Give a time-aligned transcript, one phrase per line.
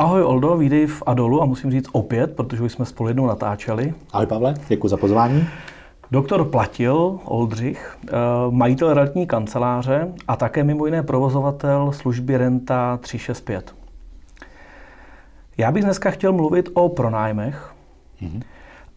[0.00, 3.94] Ahoj Oldo, vítej v Adolu a musím říct opět, protože už jsme spolu jednou natáčeli.
[4.12, 5.46] Ahoj Pavle, děkuji za pozvání.
[6.10, 8.12] Doktor Platil Oldřich, eh,
[8.50, 13.74] majitel realitní kanceláře a také mimo jiné provozovatel služby Renta 365.
[15.58, 17.72] Já bych dneska chtěl mluvit o pronájmech.
[18.22, 18.42] Mm-hmm.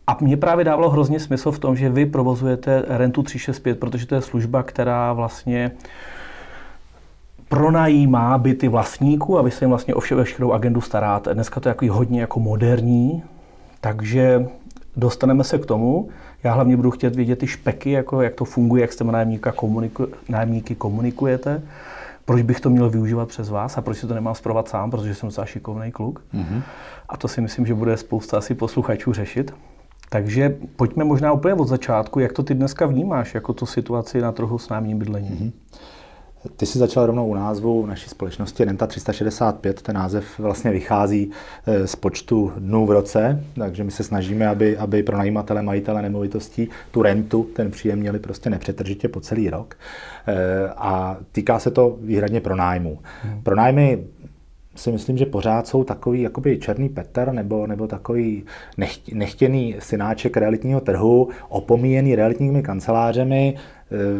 [0.08, 4.16] A mě právě dávalo hrozně smysl v tom, že vy provozujete Rentu 365, protože to
[4.16, 5.72] je služba, která vlastně
[7.54, 11.34] pronajímá byty vlastníků a vy se jim vlastně o veškerou agendu staráte.
[11.34, 13.24] Dneska to je jako hodně jako moderní,
[13.82, 14.48] takže
[14.96, 16.10] dostaneme se k tomu.
[16.44, 19.52] Já hlavně budu chtět vědět ty špeky, jako jak to funguje, jak s těmi nájemníka
[19.52, 21.62] komuniku, nájemníky komunikujete,
[22.26, 25.16] proč bych to měl využívat přes vás a proč si to nemám zprovat sám, protože
[25.16, 26.22] jsem docela šikovný kluk.
[26.34, 26.62] Mm-hmm.
[27.10, 29.54] A to si myslím, že bude spousta asi posluchačů řešit.
[30.10, 34.32] Takže pojďme možná úplně od začátku, jak to ty dneska vnímáš, jako tu situaci na
[34.32, 35.32] trhu s nájemním bydlením.
[35.32, 35.52] Mm-hmm.
[36.58, 39.82] Ty jsi začal rovnou u názvu naší společnosti Renta 365.
[39.82, 41.32] Ten název vlastně vychází
[41.68, 46.02] eh, z počtu dnů v roce, takže my se snažíme, aby, aby pro najímatele, majitele
[46.02, 49.76] nemovitostí tu rentu, ten příjem měli prostě nepřetržitě po celý rok.
[50.28, 53.00] Eh, a týká se to výhradně pronájmu.
[53.24, 53.42] Hmm.
[53.44, 54.04] Pronájmy
[54.76, 58.44] si myslím, že pořád jsou takový jakoby černý Petr nebo, nebo takový
[59.14, 63.56] nechtěný synáček realitního trhu, opomíjený realitními kancelářemi,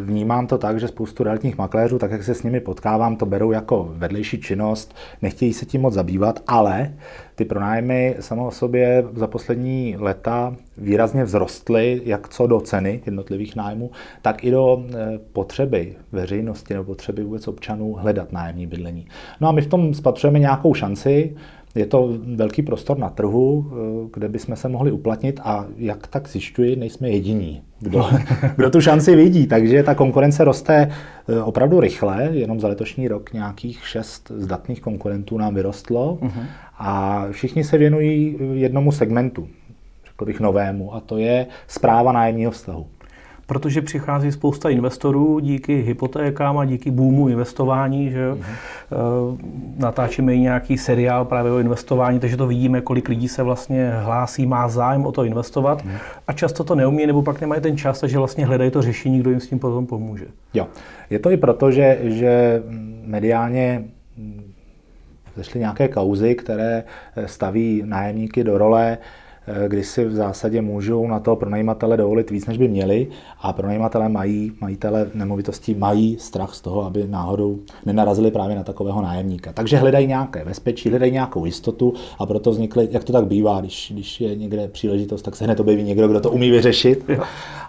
[0.04, 3.52] vnímám to tak, že spoustu realitních makléřů, tak jak se s nimi potkávám, to berou
[3.52, 6.94] jako vedlejší činnost, nechtějí se tím moc zabývat, ale
[7.36, 13.56] ty pronájmy samo o sobě za poslední leta výrazně vzrostly, jak co do ceny jednotlivých
[13.56, 19.08] nájmů, tak i do eh, potřeby veřejnosti nebo potřeby vůbec občanů hledat nájemní bydlení.
[19.42, 21.36] No a my v tom spatřujeme nějakou šanci,
[21.76, 26.30] je to velký prostor na trhu, eh, kde bychom se mohli uplatnit a jak tak
[26.30, 28.06] zjišťuji, nejsme jediní, kdo,
[28.56, 29.48] kdo tu šanci vidí.
[29.48, 30.92] Takže ta konkurence roste
[31.30, 36.46] eh, opravdu rychle, jenom za letošní rok nějakých šest zdatných konkurentů nám vyrostlo uh-huh.
[36.78, 39.48] a všichni se věnují jednomu segmentu,
[40.06, 42.88] řekl bych novému, a to je zpráva nájemního vztahu
[43.46, 49.38] protože přichází spousta investorů díky hypotékám a díky boomu investování, že mm-hmm.
[49.78, 54.46] natáčíme i nějaký seriál právě o investování, takže to vidíme, kolik lidí se vlastně hlásí,
[54.46, 55.98] má zájem o to investovat mm-hmm.
[56.28, 59.30] a často to neumí nebo pak nemají ten čas, takže vlastně hledají to řešení, kdo
[59.30, 60.26] jim s tím potom pomůže.
[60.54, 60.68] Jo,
[61.10, 62.64] je to i proto, že, že
[63.06, 63.84] mediálně
[65.36, 66.84] zešly nějaké kauzy, které
[67.26, 68.98] staví nájemníky do role
[69.68, 73.08] kdy si v zásadě můžou na to pronajímatele dovolit víc, než by měli
[73.42, 79.02] a pronajímatele mají, majitele nemovitostí mají strach z toho, aby náhodou nenarazili právě na takového
[79.02, 79.54] nájemníka.
[79.54, 83.92] Takže hledají nějaké bezpečí, hledají nějakou jistotu a proto vznikly, jak to tak bývá, když,
[83.94, 87.10] když je někde příležitost, tak se hned objeví někdo, kdo to umí vyřešit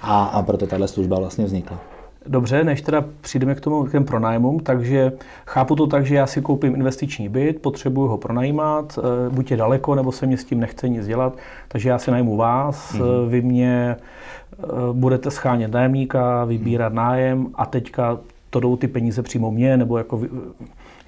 [0.03, 1.94] a, a proto tahle služba vlastně vznikla.
[2.27, 5.12] Dobře, než teda přijdeme k tomu k těm pronájmům, takže
[5.47, 9.57] chápu to tak, že já si koupím investiční byt, potřebuju ho pronajímat, eh, buď je
[9.57, 11.37] daleko, nebo se mě s tím nechce nic dělat,
[11.69, 13.29] takže já si najmu vás, mm-hmm.
[13.29, 16.97] vy mě eh, budete schánět nájemníka, vybírat mm-hmm.
[16.97, 18.19] nájem a teďka
[18.51, 20.21] to jdou ty peníze přímo mě, nebo jako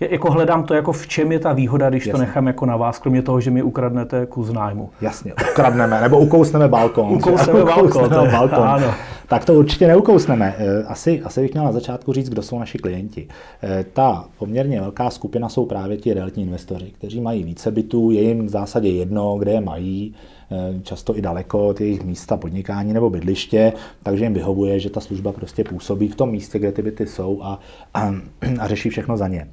[0.00, 2.12] jako hledám to, jako v čem je ta výhoda, když Jasně.
[2.12, 4.90] to nechám jako na vás, kromě toho, že mi ukradnete kus nájmu.
[5.00, 7.12] Jasně, ukradneme, nebo ukousneme balkon.
[7.12, 8.68] ukousneme balkon, balkon.
[8.68, 8.94] Ano.
[9.28, 10.54] Tak to určitě neukousneme.
[10.58, 13.28] Eh, asi, asi bych měl na začátku říct, kdo jsou naši klienti.
[13.62, 18.22] Eh, ta poměrně velká skupina jsou právě ti realitní investoři, kteří mají více bytů, je
[18.22, 20.14] jim v zásadě jedno, kde je mají,
[20.50, 25.00] eh, často i daleko od jejich místa podnikání nebo bydliště, takže jim vyhovuje, že ta
[25.00, 27.60] služba prostě působí v tom místě, kde ty byty jsou a,
[27.94, 28.14] a,
[28.60, 29.48] a řeší všechno za ně.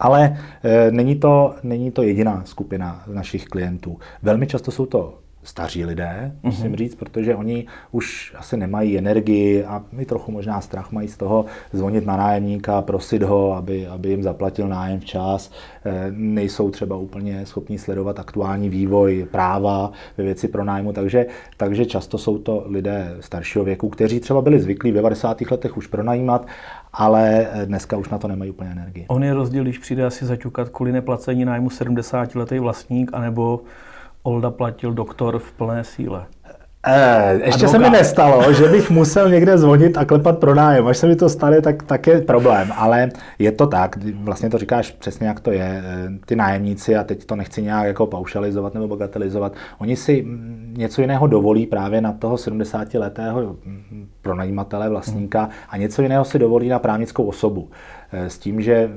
[0.00, 3.98] Ale e, není, to, není to jediná skupina našich klientů.
[4.22, 6.76] Velmi často jsou to staří lidé, musím mm-hmm.
[6.76, 11.44] říct, protože oni už asi nemají energii a mi trochu možná strach mají z toho
[11.72, 15.50] zvonit na nájemníka, prosit ho, aby, aby jim zaplatil nájem včas.
[15.84, 22.18] E, nejsou třeba úplně schopni sledovat aktuální vývoj práva ve věci pronájmu, takže, takže často
[22.18, 25.40] jsou to lidé staršího věku, kteří třeba byli zvyklí v 90.
[25.50, 26.46] letech už pronajímat
[26.92, 29.04] ale dneska už na to nemají úplně energii.
[29.08, 33.60] On je rozdíl, když přijde asi zaťukat kvůli neplacení nájmu 70-letý vlastník, anebo
[34.22, 36.26] Olda platil doktor v plné síle.
[36.86, 40.86] Eh, ještě se mi nestalo, že bych musel někde zvonit a klepat pronájem.
[40.86, 42.72] Až se mi to stane, tak, tak je problém.
[42.76, 45.82] Ale je to tak, vlastně to říkáš přesně, jak to je.
[45.84, 50.26] Eh, ty nájemníci, a teď to nechci nějak jako paušalizovat nebo bagatelizovat, oni si
[50.76, 53.56] něco jiného dovolí právě na toho 70-letého
[54.22, 57.68] pronajímatele, vlastníka a něco jiného si dovolí na právnickou osobu.
[58.12, 58.90] Eh, s tím, že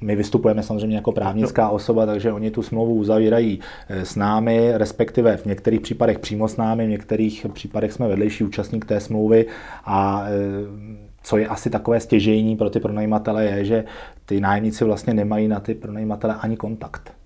[0.00, 5.36] my vystupujeme samozřejmě jako právnická osoba, takže oni tu smlouvu uzavírají eh, s námi, respektive
[5.36, 9.46] v některých případech přímo s námi, v některých případech jsme vedlejší účastník té smlouvy
[9.84, 13.84] a eh, co je asi takové stěžejní pro ty pronajímatele, je, že
[14.26, 17.17] ty nájemníci vlastně nemají na ty pronajímatele ani kontakt.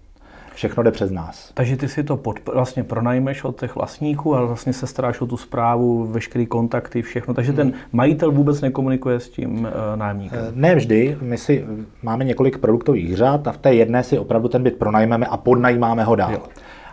[0.54, 1.50] Všechno jde přes nás.
[1.54, 5.26] Takže ty si to pod, vlastně pronajmeš od těch vlastníků, ale vlastně se staráš o
[5.26, 7.34] tu zprávu, veškeré kontakty, všechno.
[7.34, 10.40] Takže ten majitel vůbec nekomunikuje s tím uh, nájemníkem.
[10.54, 11.19] Ne vždy.
[11.20, 11.64] My si
[12.02, 16.04] máme několik produktových řad a v té jedné si opravdu ten byt pronajmeme a podnajímáme
[16.04, 16.32] ho dál.
[16.32, 16.43] Jo.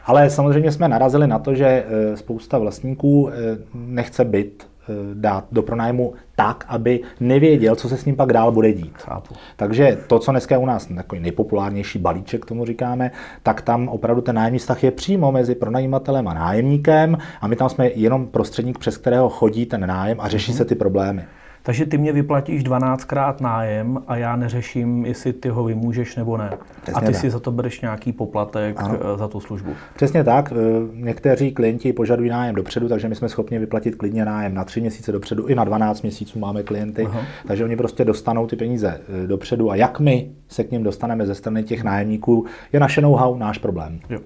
[0.06, 1.86] Ale samozřejmě jsme narazili na to, že
[2.16, 3.30] spousta vlastníků
[3.74, 4.69] nechce byt Eh,
[5.14, 8.98] dát do pronájmu tak, aby nevěděl, co se s ním pak dál bude dít.
[8.98, 9.36] Chápu.
[9.56, 13.12] Takže to, co dneska je u nás takový nejpopulárnější balíček, tomu říkáme,
[13.44, 17.70] tak tam opravdu ten nájemní vztah je přímo mezi pronajímatelem a nájemníkem a my tam
[17.70, 20.58] jsme jenom prostředník, přes kterého chodí ten nájem a řeší mm-hmm.
[20.58, 21.26] se ty problémy.
[21.70, 26.50] Takže ty mě vyplatíš 12krát nájem a já neřeším, jestli ty ho vymůžeš nebo ne.
[26.82, 27.16] Přesně a ty tak.
[27.16, 28.98] si za to bereš nějaký poplatek ano.
[29.14, 29.74] Eh, za tu službu.
[29.96, 30.52] Přesně tak.
[30.52, 30.56] Eh,
[30.94, 35.12] někteří klienti požadují nájem dopředu, takže my jsme schopni vyplatit klidně nájem na 3 měsíce
[35.12, 37.06] dopředu, i na 12 měsíců máme klienty.
[37.06, 37.22] Aha.
[37.48, 41.26] Takže oni prostě dostanou ty peníze eh, dopředu a jak my se k ním dostaneme
[41.26, 44.00] ze strany těch nájemníků, je naše know-how náš problém.
[44.10, 44.20] Jo.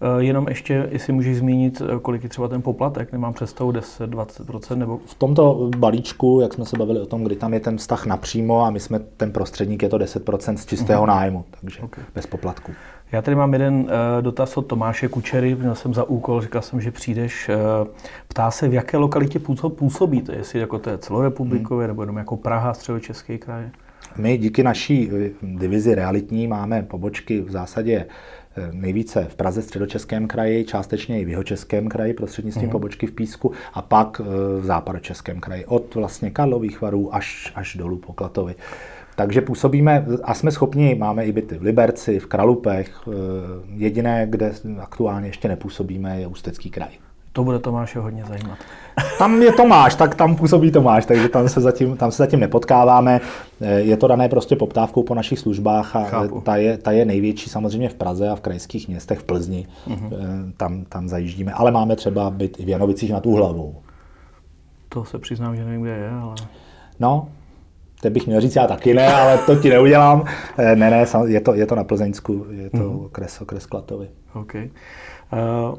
[0.00, 4.78] Eh, jenom ještě, jestli můžeš zmínit, eh, kolik je třeba ten poplatek, nemám představu 10-20%?
[4.78, 5.00] Nebo...
[5.04, 8.64] V tomto balíčku, jak jsme se bavili o tom, kdy tam je ten vztah napřímo
[8.64, 11.08] a my jsme ten prostředník, je to 10% z čistého uh-huh.
[11.08, 12.04] nájmu, takže okay.
[12.14, 12.72] bez poplatku.
[13.12, 13.86] Já tady mám jeden uh,
[14.20, 17.48] dotaz od Tomáše Kučery, měl jsem za úkol, říkal jsem, že přijdeš.
[17.48, 17.88] Uh,
[18.28, 21.90] ptá se, v jaké lokalitě působíte, jestli jako to je celorepublikově, hmm.
[21.90, 23.68] nebo jenom jako Praha, středočeský kraj?
[24.16, 25.10] My díky naší
[25.42, 28.37] divizi realitní máme pobočky v zásadě Eh,
[28.72, 32.72] nejvíce v Praze, středočeském kraji, částečně i v jihočeském kraji prostřednictvím uh-huh.
[32.72, 34.24] pobočky v Písku a pak eh,
[34.60, 38.54] v západočeském kraji, od vlastně Karlových varů až, až dolů po Klatovi.
[39.16, 43.00] Takže působíme a jsme schopni, máme i byty v Liberci, v Kralupech.
[43.08, 43.12] Eh,
[43.74, 47.07] jediné, kde aktuálně ještě nepůsobíme, je Ústecký kraj.
[47.32, 48.58] To bude Tomáše hodně zajímat.
[49.18, 53.20] Tam je Tomáš, tak tam působí Tomáš, takže tam se zatím, tam se zatím nepotkáváme.
[53.76, 57.88] Je to dané prostě poptávkou po našich službách a ta je, ta je největší samozřejmě
[57.88, 59.66] v Praze a v krajských městech v Plzni.
[59.88, 60.10] Uh-huh.
[60.56, 63.76] Tam, tam zajíždíme, ale máme třeba byt i v Janovicích na tu hlavu.
[64.88, 66.34] To se přiznám, že nevím, kde je, ale...
[67.00, 67.28] No,
[68.02, 70.24] to bych měl říct, já taky ne, ale to ti neudělám.
[70.58, 73.04] Eh, ne, ne, je to, je to na Plzeňsku, je to uh-huh.
[73.04, 74.08] okres, okres Klatovy.
[74.34, 74.70] Okay.
[75.32, 75.78] Uh,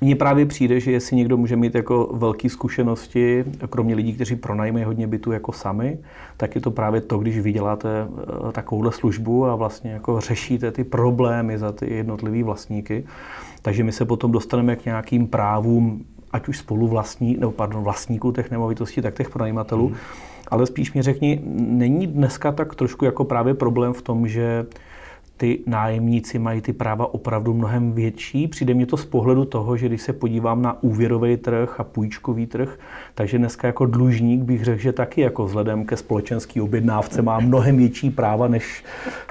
[0.00, 4.84] mně právě přijde, že jestli někdo může mít jako velké zkušenosti, kromě lidí, kteří pronajímají
[4.84, 5.98] hodně bytu jako sami,
[6.36, 10.84] tak je to právě to, když vyděláte eh, takovouhle službu a vlastně jako řešíte ty
[10.84, 13.04] problémy za ty jednotlivý vlastníky.
[13.62, 18.50] Takže my se potom dostaneme k nějakým právům, ať už spoluvlastní, nebo pardon, vlastníků těch
[18.50, 19.86] nemovitostí, tak těch pronajímatelů.
[19.86, 19.96] Hmm.
[20.48, 24.66] Ale spíš mi řekni, není dneska tak trošku jako právě problém v tom, že
[25.40, 28.48] ty nájemníci mají ty práva opravdu mnohem větší.
[28.48, 32.46] Přijde mě to z pohledu toho, že když se podívám na úvěrový trh a půjčkový
[32.46, 32.78] trh,
[33.14, 37.76] takže dneska jako dlužník bych řekl, že taky jako vzhledem ke společenské objednávce má mnohem
[37.76, 38.84] větší práva než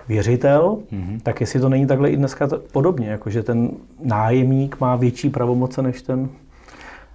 [0.07, 0.77] věřitel.
[0.91, 1.19] Mm-hmm.
[1.23, 3.69] Tak jestli to není takhle i dneska podobně, jako že ten
[4.03, 6.29] nájemník má větší pravomoce než ten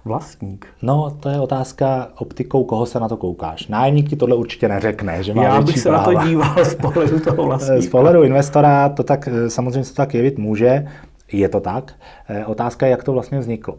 [0.05, 0.67] vlastník?
[0.81, 3.67] No, to je otázka optikou, koho se na to koukáš.
[3.67, 6.13] Nájemník ti tohle určitě neřekne, že má Já bych se práva.
[6.13, 7.81] na to díval z pohledu toho vlastníka.
[7.81, 10.87] Z pohledu investora to tak eh, samozřejmě se to tak jevit může,
[11.31, 11.93] je to tak.
[12.29, 13.75] Eh, otázka je, jak to vlastně vzniklo.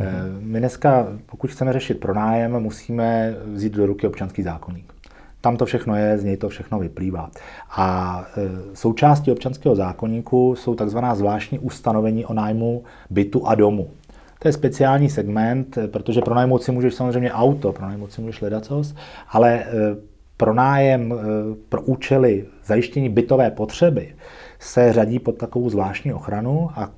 [0.00, 0.38] Hmm.
[0.40, 4.94] My dneska, pokud chceme řešit pronájem, musíme vzít do ruky občanský zákonník.
[5.40, 7.30] Tam to všechno je, z něj to všechno vyplývá.
[7.70, 8.24] A
[8.74, 13.88] součástí občanského zákonníku jsou takzvaná zvláštní ustanovení o nájmu bytu a domu.
[14.38, 18.94] To je speciální segment, protože pronajmout si můžeš samozřejmě auto, pronajmout si můžeš ledacos,
[19.28, 19.68] ale eh,
[20.36, 21.24] pronájem eh,
[21.68, 24.14] pro účely zajištění bytové potřeby
[24.58, 26.90] se řadí pod takovou zvláštní ochranu a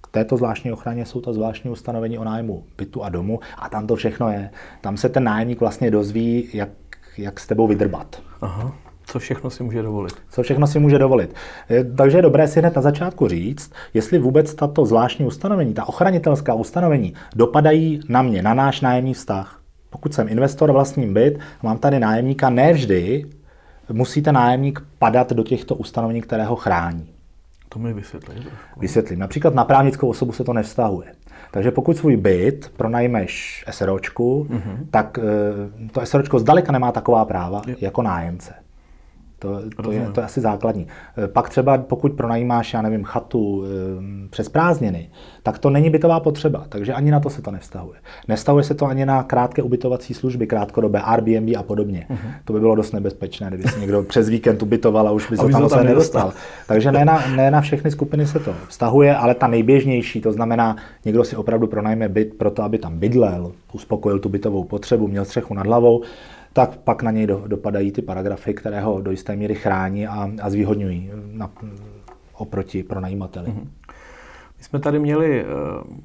[0.00, 3.86] k této zvláštní ochraně jsou to zvláštní ustanovení o nájmu bytu a domu a tam
[3.86, 4.50] to všechno je.
[4.80, 6.68] Tam se ten nájemník vlastně dozví, jak,
[7.18, 8.22] jak s tebou vydrbat.
[8.40, 8.72] Aha.
[9.10, 10.14] Co všechno si může dovolit?
[10.30, 11.34] Co všechno si může dovolit.
[11.96, 16.54] Takže je dobré si hned na začátku říct, jestli vůbec tato zvláštní ustanovení, ta ochranitelská
[16.54, 19.60] ustanovení, dopadají na mě, na náš nájemní vztah.
[19.90, 23.26] Pokud jsem investor vlastním byt a mám tady nájemníka, nevždy
[23.92, 27.08] musí ten nájemník padat do těchto ustanovení, které ho chrání.
[27.68, 28.34] To mi vysvětlí.
[28.76, 29.18] Vysvětlím.
[29.18, 31.12] Například na právnickou osobu se to nevztahuje.
[31.50, 34.76] Takže pokud svůj byt pronajmeš SROčku, mm-hmm.
[34.90, 37.76] tak eh, to SROčko zdaleka nemá taková práva jo.
[37.80, 38.54] jako nájemce.
[39.40, 40.86] To, to, je, to je asi základní.
[41.24, 45.10] Eh, pak třeba pokud pronajímáš, já nevím, chatu e, přes prázdniny,
[45.42, 47.98] tak to není bytová potřeba, takže ani na to se to nevztahuje.
[48.28, 52.06] Nevztahuje se to ani na krátké ubytovací služby, krátkodobé Airbnb a podobně.
[52.10, 52.30] Uh-huh.
[52.44, 55.48] To by bylo dost nebezpečné, kdyby se někdo přes víkend ubytoval a už by se
[55.48, 56.32] tam, tam nedostal.
[56.66, 60.76] Takže ne na, ne na všechny skupiny se to vztahuje, ale ta nejběžnější, to znamená,
[61.04, 65.54] někdo si opravdu pronajme byt proto, aby tam bydlel, uspokojil tu bytovou potřebu, měl střechu
[65.54, 66.02] nad hlavou,
[66.52, 70.30] tak pak na něj do, dopadají ty paragrafy, které ho do jisté míry chrání a,
[70.42, 71.50] a zvýhodňují na,
[72.34, 73.48] oproti pronajímateli.
[73.48, 73.68] Mm-hmm.
[74.58, 75.44] My jsme tady měli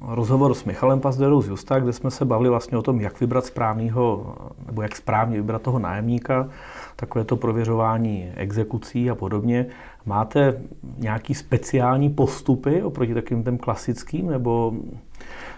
[0.00, 3.46] rozhovor s Michalem Pazderou z Justa, kde jsme se bavili vlastně o tom, jak vybrat
[3.46, 4.36] správného,
[4.66, 6.48] nebo jak správně vybrat toho nájemníka,
[6.96, 9.66] takové to prověřování exekucí a podobně.
[10.06, 10.60] Máte
[10.98, 14.74] nějaký speciální postupy oproti takovým těm klasickým, nebo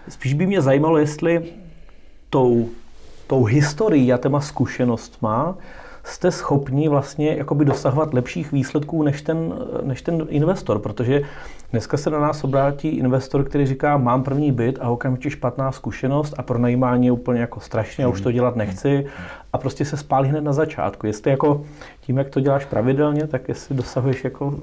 [0.09, 1.43] spíš by mě zajímalo, jestli
[2.29, 2.69] tou,
[3.29, 5.57] tou historií a těma zkušenostma
[6.03, 11.21] jste schopni vlastně jakoby dosahovat lepších výsledků než ten, než ten investor, protože
[11.71, 16.33] dneska se na nás obrátí investor, který říká, mám první byt a okamžitě špatná zkušenost
[16.37, 19.05] a pronajímání je úplně jako strašně, a už to dělat nechci
[19.53, 21.07] a prostě se spálí hned na začátku.
[21.07, 21.63] Jestli jako
[22.01, 24.55] tím, jak to děláš pravidelně, tak jestli dosahuješ jako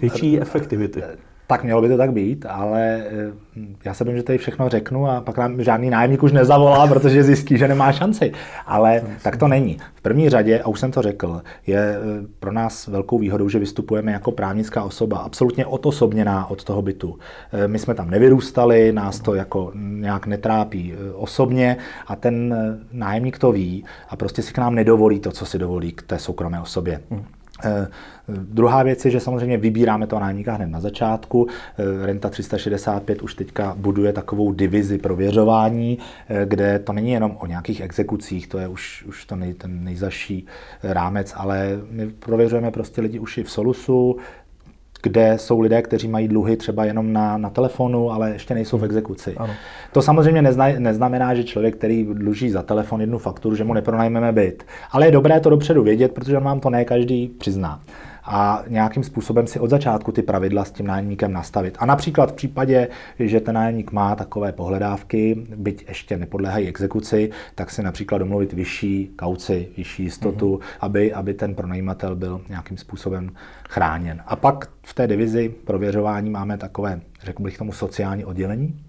[0.00, 1.02] větší efektivity.
[1.46, 3.32] Tak mělo by to tak být, ale eh,
[3.84, 7.24] já se bojím, že tady všechno řeknu a pak nám žádný nájemník už nezavolá, protože
[7.24, 8.32] zjistí, že nemá šanci.
[8.66, 9.78] Ale tak to není.
[9.94, 13.58] V první řadě, a už jsem to řekl, je eh, pro nás velkou výhodou, že
[13.58, 17.18] vystupujeme jako právnická osoba, absolutně odosobněná od toho bytu.
[17.52, 22.56] Eh, my jsme tam nevyrůstali, nás to jako nějak netrápí osobně a ten
[22.92, 26.18] nájemník to ví a prostě si k nám nedovolí to, co si dovolí k té
[26.18, 27.00] soukromé osobě.
[27.64, 27.88] Eh,
[28.28, 31.46] druhá věc je, že samozřejmě vybíráme toho nájemníka hned na začátku.
[31.48, 37.46] Eh, Renta 365 už teďka buduje takovou divizi prověřování, eh, kde to není jenom o
[37.46, 40.46] nějakých exekucích, to je už, už to nej, ten nejzaší
[40.82, 44.16] rámec, ale my prověřujeme prostě lidi už i v Solusu,
[45.04, 48.80] kde jsou lidé, kteří mají dluhy třeba jenom na, na telefonu, ale ještě nejsou v
[48.80, 48.84] hmm.
[48.84, 49.34] exekuci.
[49.36, 49.52] Ano.
[49.92, 54.32] To samozřejmě nezna, neznamená, že člověk, který dluží za telefon jednu fakturu, že mu nepronajmeme
[54.32, 54.64] byt.
[54.90, 57.80] Ale je dobré to dopředu vědět, protože on vám to ne každý přizná
[58.24, 61.76] a nějakým způsobem si od začátku ty pravidla s tím nájemníkem nastavit.
[61.80, 62.88] A například v případě,
[63.18, 69.10] že ten nájemník má takové pohledávky, byť ještě nepodléhají exekuci, tak si například domluvit vyšší
[69.16, 70.76] kauci, vyšší jistotu, mm-hmm.
[70.80, 73.30] aby, aby ten pronajímatel byl nějakým způsobem
[73.68, 74.22] chráněn.
[74.26, 78.80] A pak v té divizi prověřování máme takové, řekl bych tomu, sociální oddělení.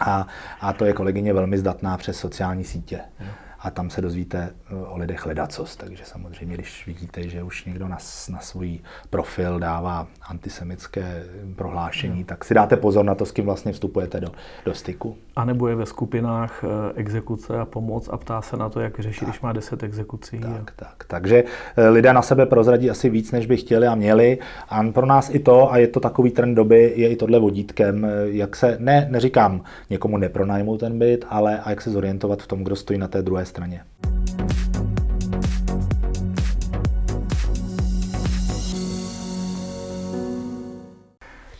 [0.00, 0.26] A,
[0.60, 3.00] a to je kolegyně velmi zdatná přes sociální sítě.
[3.20, 3.26] Mm
[3.62, 5.76] a tam se dozvíte eh, o lidech ledacos.
[5.76, 11.24] Takže samozřejmě, když vidíte, že už někdo na, na svůj profil dává antisemické
[11.56, 12.26] prohlášení, no.
[12.26, 14.28] tak si dáte pozor na to, s kým vlastně vstupujete do,
[14.64, 15.16] do styku.
[15.36, 19.00] A nebo je ve skupinách eh, exekuce a pomoc a ptá se na to, jak
[19.00, 20.38] řešit, když má 10 exekucí.
[20.38, 20.84] Tak, a...
[20.84, 21.04] tak.
[21.06, 21.44] Takže
[21.76, 24.38] eh, lidé na sebe prozradí asi víc, než by chtěli a měli.
[24.68, 28.06] A pro nás i to, a je to takový trend doby, je i tohle vodítkem,
[28.24, 29.60] jak se, ne, neříkám
[29.90, 33.22] někomu nepronajmout ten byt, ale a jak se zorientovat v tom, kdo stojí na té
[33.22, 33.80] druhé straně.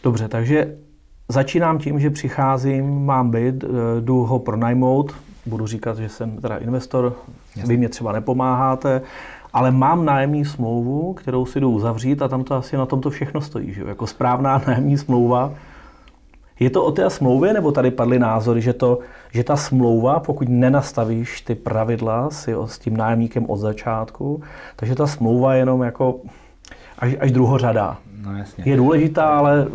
[0.03, 0.77] Dobře, takže
[1.33, 3.69] začínám tím, že přicházím, mám byt, eh,
[4.01, 5.15] jdu ho pronajmout,
[5.47, 7.17] budu říkat, že jsem teda investor,
[7.57, 7.69] Jasně.
[7.69, 9.03] vy mě třeba nepomáháte,
[9.53, 13.41] ale mám nájemní smlouvu, kterou si jdu uzavřít a tam to asi na tomto všechno
[13.41, 13.73] stojí.
[13.73, 13.83] Že?
[13.87, 15.53] Jako správná nájemní smlouva
[16.61, 18.99] je to o té smlouvě, nebo tady padly názory, že, to,
[19.33, 24.43] že ta smlouva, pokud nenastavíš ty pravidla si s tím nájemníkem od začátku,
[24.77, 26.21] takže ta smlouva je jenom jako
[26.99, 27.99] až, až druhořada.
[28.27, 28.65] No jasně.
[28.67, 29.67] Je důležitá, ale...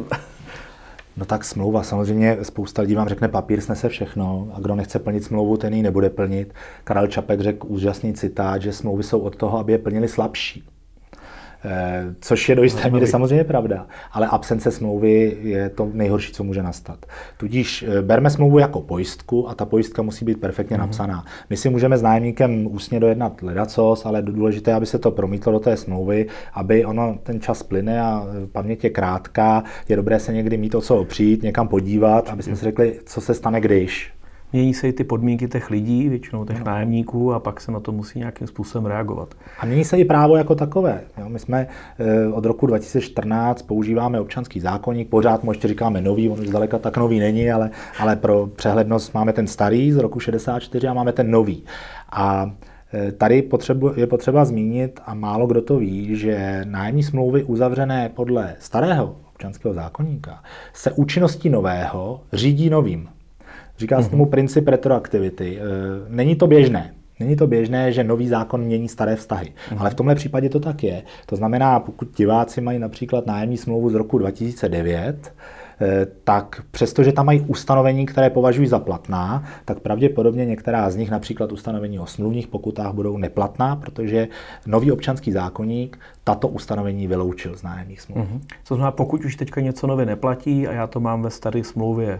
[1.18, 5.24] No tak smlouva, samozřejmě spousta lidí vám řekne, papír snese všechno a kdo nechce plnit
[5.24, 6.54] smlouvu, ten ji nebude plnit.
[6.84, 10.64] Karel Čapek řekl úžasný citát, že smlouvy jsou od toho, aby je plnili slabší.
[11.70, 16.44] Eh, což je do jisté míry samozřejmě pravda, ale absence smlouvy je to nejhorší, co
[16.44, 17.06] může nastat.
[17.38, 20.80] Tudíž eh, berme smlouvu jako pojistku a ta pojistka musí být perfektně mm-hmm.
[20.80, 21.26] napsaná.
[21.50, 25.60] My si můžeme s nájemníkem ústně dojednat ledacos, ale důležité, aby se to promítlo do
[25.60, 30.34] té smlouvy, aby ono ten čas plyne a eh, paměť je krátká, je dobré se
[30.34, 34.17] někdy mít o co opřít, někam podívat, aby jsme si řekli, co se stane, když
[34.54, 36.66] mění se i ty podmínky těch lidí, většinou těch no.
[36.66, 39.36] nájemníků a pak se na to musí nějakým způsobem reagovat.
[39.60, 41.02] A mění se i právo jako takové.
[41.18, 41.68] Jo, my jsme
[42.00, 46.78] e, od roku 2014 používáme občanský zákonník, pořád mu ještě říkáme nový, on už zdaleka
[46.78, 51.14] tak nový není, ale, ale pro přehlednost máme ten starý z roku 64 a máme
[51.14, 51.64] ten nový.
[52.12, 52.52] A
[52.94, 58.10] eh, Tady potřebu, je potřeba zmínit, a málo kdo to ví, že nájemní smlouvy uzavřené
[58.10, 63.10] podle starého občanského zákonníka se účinností nového řídí novým.
[63.78, 64.32] Říká se tomu mhm.
[64.32, 65.60] princip retroaktivity.
[65.60, 65.62] E,
[66.10, 66.94] není to běžné.
[67.20, 69.54] Není to běžné, že nový zákon mění staré vztahy.
[69.72, 69.78] Mm.
[69.80, 71.04] Ale v tomhle případě to tak je.
[71.26, 75.34] To znamená, pokud diváci mají například nájemní smlouvu z roku 2009,
[75.82, 81.12] e, tak přestože tam mají ustanovení, které považují za platná, tak pravděpodobně některá z nich,
[81.12, 84.28] například ustanovení o smluvních pokutách, budou neplatná, protože
[84.68, 88.18] nový občanský zákonník tato ustanovení vyloučil z nájemních smluv.
[88.18, 88.40] Mm-hmm.
[88.68, 92.20] To znamená, pokud už teďka něco nově neplatí a já to mám ve staré smlouvě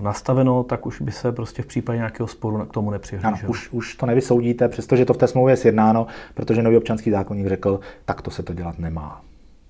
[0.00, 3.34] nastaveno, tak už by se prostě v případě nějakého sporu k tomu nepřihlíželo.
[3.34, 7.10] Ano, už, už to nevysoudíte, přestože to v té smlouvě je sjednáno, protože nový občanský
[7.10, 9.20] zákonník řekl, tak to se to dělat nemá.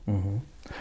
[0.08, 0.40] Uh-huh.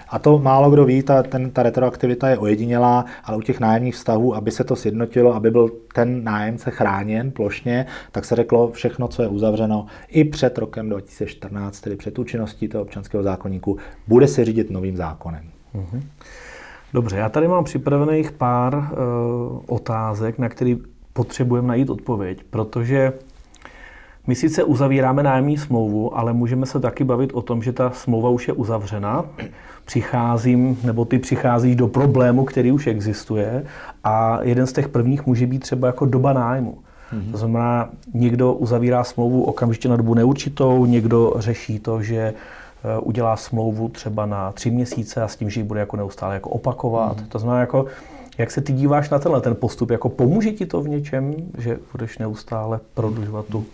[0.10, 3.96] A to málo kdo ví, ta, ten, ta retroaktivita je ojedinělá, ale u těch nájemních
[3.96, 9.08] vztahů, aby se to sjednotilo, aby byl ten nájemce chráněn plošně, tak se řeklo všechno,
[9.08, 13.78] co je uzavřeno i před rokem 2014, tedy před účinností toho občanského zákonníku,
[14.08, 15.44] bude se řídit novým zákonem.
[15.76, 16.02] Mm-hmm.
[16.94, 20.76] Dobře, já tady mám připravených pár uh, otázek, na které
[21.14, 23.14] potřebujeme najít odpověď, protože
[24.28, 28.30] my sice uzavíráme nájemní smlouvu, ale můžeme se taky bavit o tom, že ta smlouva
[28.30, 29.26] už je uzavřena.
[29.86, 33.64] Přicházím, nebo ty přicházíš do problému, který už existuje
[34.04, 36.78] a jeden z těch prvních může být třeba jako doba nájmu.
[37.14, 37.32] Mm-hmm.
[37.32, 42.34] To znamená, někdo uzavírá smlouvu okamžitě na dobu neurčitou, někdo řeší to, že
[43.02, 46.50] udělá smlouvu třeba na tři měsíce a s tím, že ji bude jako neustále jako
[46.50, 47.18] opakovat.
[47.18, 47.28] Mm-hmm.
[47.28, 47.86] To znamená, jako,
[48.38, 49.92] jak se ty díváš na tenhle ten postup?
[49.92, 53.66] Jako pomůže ti to v něčem, že budeš neustále prodlužovat tu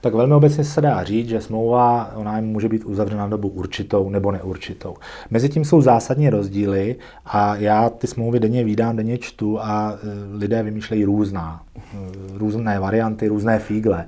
[0.00, 3.48] tak velmi obecně se dá říct, že smlouva o nájmu může být uzavřena na dobu
[3.48, 4.94] určitou nebo neurčitou.
[5.30, 9.96] Mezitím jsou zásadní rozdíly a já ty smlouvy denně vídám, denně čtu a e,
[10.36, 14.06] lidé vymýšlejí různá, e, různé varianty, různé fígle.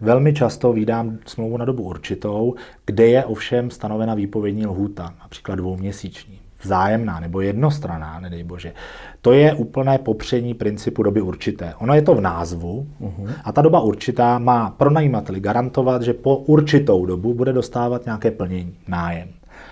[0.00, 2.54] Velmi často vídám smlouvu na dobu určitou,
[2.86, 8.72] kde je ovšem stanovena výpovědní lhůta, například dvouměsíční vzájemná nebo jednostraná, nedej bože.
[9.22, 11.74] To je úplné popření principu doby určité.
[11.78, 13.32] Ono je to v názvu uh-huh.
[13.44, 18.74] a ta doba určitá má pronajímateli garantovat, že po určitou dobu bude dostávat nějaké plnění,
[18.88, 19.28] nájem.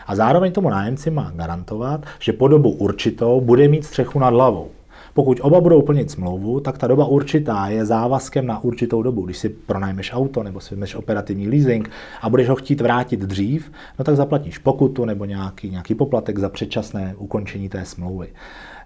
[0.07, 4.71] A zároveň tomu nájemci má garantovat, že po dobu určitou bude mít střechu nad hlavou.
[5.17, 9.23] Pokud oba budou plnit smlouvu, tak ta doba určitá je závazkem na určitou dobu.
[9.23, 11.91] Když si pronajmeš auto nebo si vezmeš operativní leasing
[12.23, 16.49] a budeš ho chtít vrátit dřív, no tak zaplatíš pokutu nebo nějaký, nějaký poplatek za
[16.49, 18.29] předčasné ukončení té smlouvy.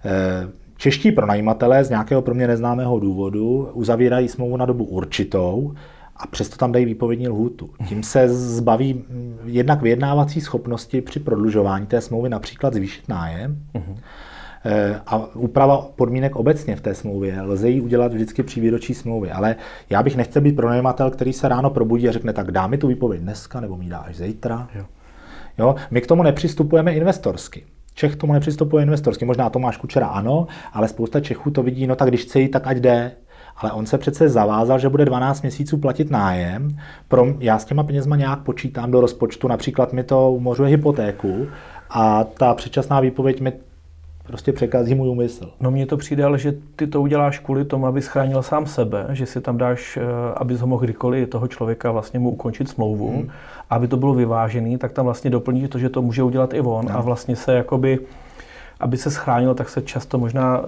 [0.05, 5.73] Eh, čeští pronajímatelé z nějakého pro mě neznámého důvodu uzavírají smlouvu na dobu určitou,
[6.15, 7.69] a přesto tam dají výpovědní lhůtu.
[7.87, 13.57] Tím se zbaví mm, jednak vyjednávací schopnosti při prodlužování té smlouvy, například zvýšit nájem.
[13.75, 13.95] Uh-huh.
[14.65, 17.41] Eh, a úprava podmínek obecně v té smlouvě.
[17.41, 19.55] Lze ji udělat vždycky při výročí smlouvy, ale
[19.89, 22.87] já bych nechtěl být pronajímatel, který se ráno probudí a řekne, tak dá mi tu
[22.87, 24.67] výpověď dneska nebo mi dáš zítra.
[24.75, 24.85] Jo.
[25.57, 25.75] Jo?
[25.91, 27.63] My k tomu nepřistupujeme investorsky.
[27.93, 29.25] Čech k tomu nepřistupuje investorsky.
[29.25, 32.67] Možná Tomáš Kučera ano, ale spousta Čechů to vidí, no tak když chce jít, tak
[32.67, 33.11] ať jde.
[33.57, 36.77] Ale on se přece zavázal, že bude 12 měsíců platit nájem.
[37.07, 41.47] Pro, já s těma penězma nějak počítám do rozpočtu, například mi to umožňuje hypotéku
[41.89, 43.53] a ta předčasná výpověď mi
[44.31, 45.51] prostě překazí můj úmysl.
[45.59, 49.07] No mně to přijde, ale že ty to uděláš kvůli tomu, aby schránil sám sebe,
[49.09, 50.03] že si tam dáš, eh,
[50.35, 53.29] aby ho mohl kdykoliv toho člověka vlastně mu ukončit smlouvu, hmm.
[53.69, 56.85] aby to bylo vyvážený, tak tam vlastně doplní to, že to může udělat i on
[56.85, 56.97] no.
[56.97, 57.99] a vlastně se jakoby,
[58.79, 60.65] aby se schránil, tak se často možná uh,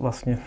[0.00, 0.38] vlastně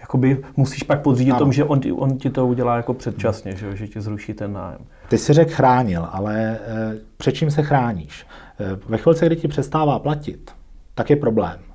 [0.00, 3.88] jakoby musíš pak podřídit tomu, že on, on ti to udělá jako předčasně, že, že
[3.88, 4.80] ti zruší ten nájem.
[5.08, 6.58] Ty si řekl chránil, ale e,
[7.16, 8.26] před čím se chráníš?
[8.88, 10.50] Ve chvilce, kdy ti přestává platit,
[10.94, 11.69] tak je problém.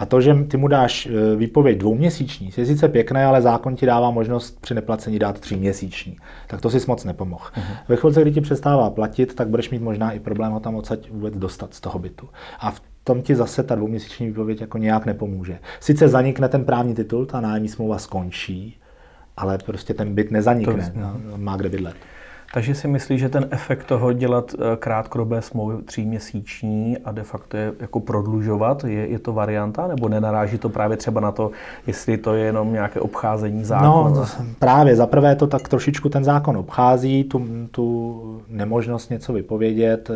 [0.00, 3.86] A to, že ty mu dáš e, výpověď dvouměsíční, je sice pěkné, ale zákon ti
[3.86, 6.16] dává možnost při neplacení dát tříměsíční.
[6.46, 7.44] Tak to si moc nepomohl.
[7.44, 7.76] Uh-huh.
[7.88, 11.10] Ve chvilce, kdy ti přestává platit, tak budeš mít možná i problém ho tam odsaď
[11.10, 12.28] vůbec dostat z toho bytu.
[12.60, 15.58] A v tom ti zase ta dvouměsíční výpověď jako nějak nepomůže.
[15.80, 18.76] Sice zanikne ten právní titul, ta nájemní smlouva skončí,
[19.36, 20.92] ale prostě ten byt nezanikne,
[21.30, 21.96] to, má kde bydlet.
[22.54, 27.56] Takže si myslí, že ten efekt toho dělat eh, krátkodobé smlouvy tříměsíční a de facto
[27.56, 31.50] je jako prodlužovat, je, je to varianta, nebo nenaráží to právě třeba na to,
[31.86, 34.20] jestli to je jenom nějaké obcházení zákona?
[34.20, 34.26] No
[34.58, 40.14] právě, za prvé to tak trošičku ten zákon obchází, tu, tu nemožnost něco vypovědět eh,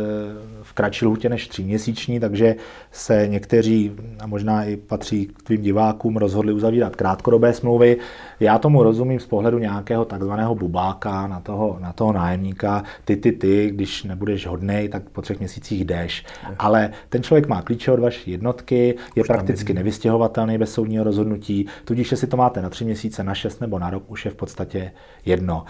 [0.63, 2.55] v kratší lhutě než tříměsíční, takže
[2.93, 7.97] se někteří, a možná i patří k tvým divákům, rozhodli uzavírat krátkodobé smlouvy.
[8.41, 13.33] Já tomu rozumím z pohledu nějakého takzvaného bubáka na toho, na toho nájemníka, ty, ty,
[13.33, 16.25] ty, když nebudeš hodnej, tak po třech měsících jdeš.
[16.59, 21.67] Ale ten člověk má klíče od vaší jednotky, je už prakticky nevystěhovatelný bez soudního rozhodnutí,
[21.85, 24.37] tudíž jestli to máte na tři měsíce, na šest nebo na rok, už je v
[24.37, 24.93] podstatě
[25.25, 25.65] jedno.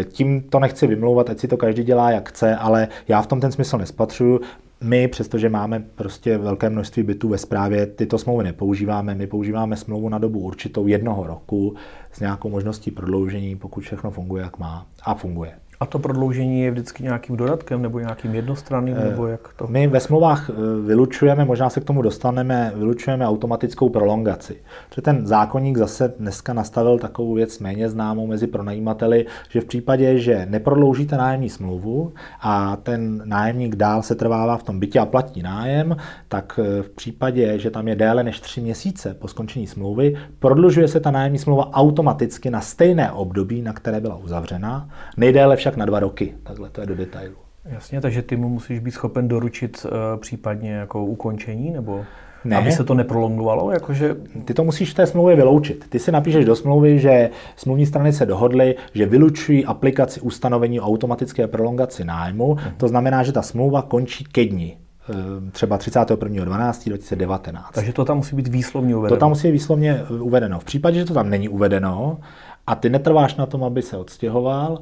[0.00, 3.26] E, tím to nechci vymlouvat, ať si to každý dělá, jak chce, ale já v
[3.26, 4.40] tom ten smysl nespatřuju.
[4.84, 9.14] My, přestože máme prostě velké množství bytů ve správě, tyto smlouvy nepoužíváme.
[9.14, 11.74] My používáme smlouvu na dobu určitou jednoho roku
[12.12, 14.86] s nějakou možností prodloužení, pokud všechno funguje, jak má.
[15.02, 15.52] A funguje.
[15.82, 19.66] A to prodloužení je vždycky nějakým dodatkem nebo nějakým jednostranným, eh, nebo jak to?
[19.66, 20.52] My ve smlouvách eh,
[20.86, 24.56] vylučujeme, možná se k tomu dostaneme, vylučujeme automatickou prolongaci.
[24.88, 30.18] Protože ten zákonník zase dneska nastavil takovou věc méně známou mezi pronajímateli, že v případě,
[30.18, 35.42] že neprodloužíte nájemní smlouvu a ten nájemník dál se trvává v tom bytě a platí
[35.42, 35.96] nájem,
[36.28, 40.88] tak eh, v případě, že tam je déle než tři měsíce po skončení smlouvy, prodlužuje
[40.88, 45.76] se ta nájemní smlouva automaticky na stejné období, na které byla uzavřena, nejdéle však však
[45.76, 46.34] na dva roky.
[46.42, 47.34] Takhle to je do detailu.
[47.64, 52.04] Jasně, takže ty mu musíš být schopen doručit uh, případně jako ukončení, nebo
[52.44, 52.56] ne.
[52.56, 53.70] aby se to neprolongovalo?
[53.70, 54.16] Jakože...
[54.44, 55.86] Ty to musíš v té smlouvě vyloučit.
[55.88, 60.86] Ty si napíšeš do smlouvy, že smluvní strany se dohodly, že vylučují aplikaci ustanovení o
[60.86, 62.54] automatické prolongaci nájmu.
[62.54, 62.74] Hmm.
[62.76, 64.78] To znamená, že ta smlouva končí ke dni
[65.10, 65.14] eh,
[65.50, 67.62] třeba 31.12.2019.
[67.74, 69.16] Takže to tam musí být výslovně uvedeno.
[69.16, 70.60] To tam musí být výslovně uvedeno.
[70.60, 72.18] V případě, že to tam není uvedeno
[72.66, 74.78] a ty netrváš na tom, aby se odstěhoval,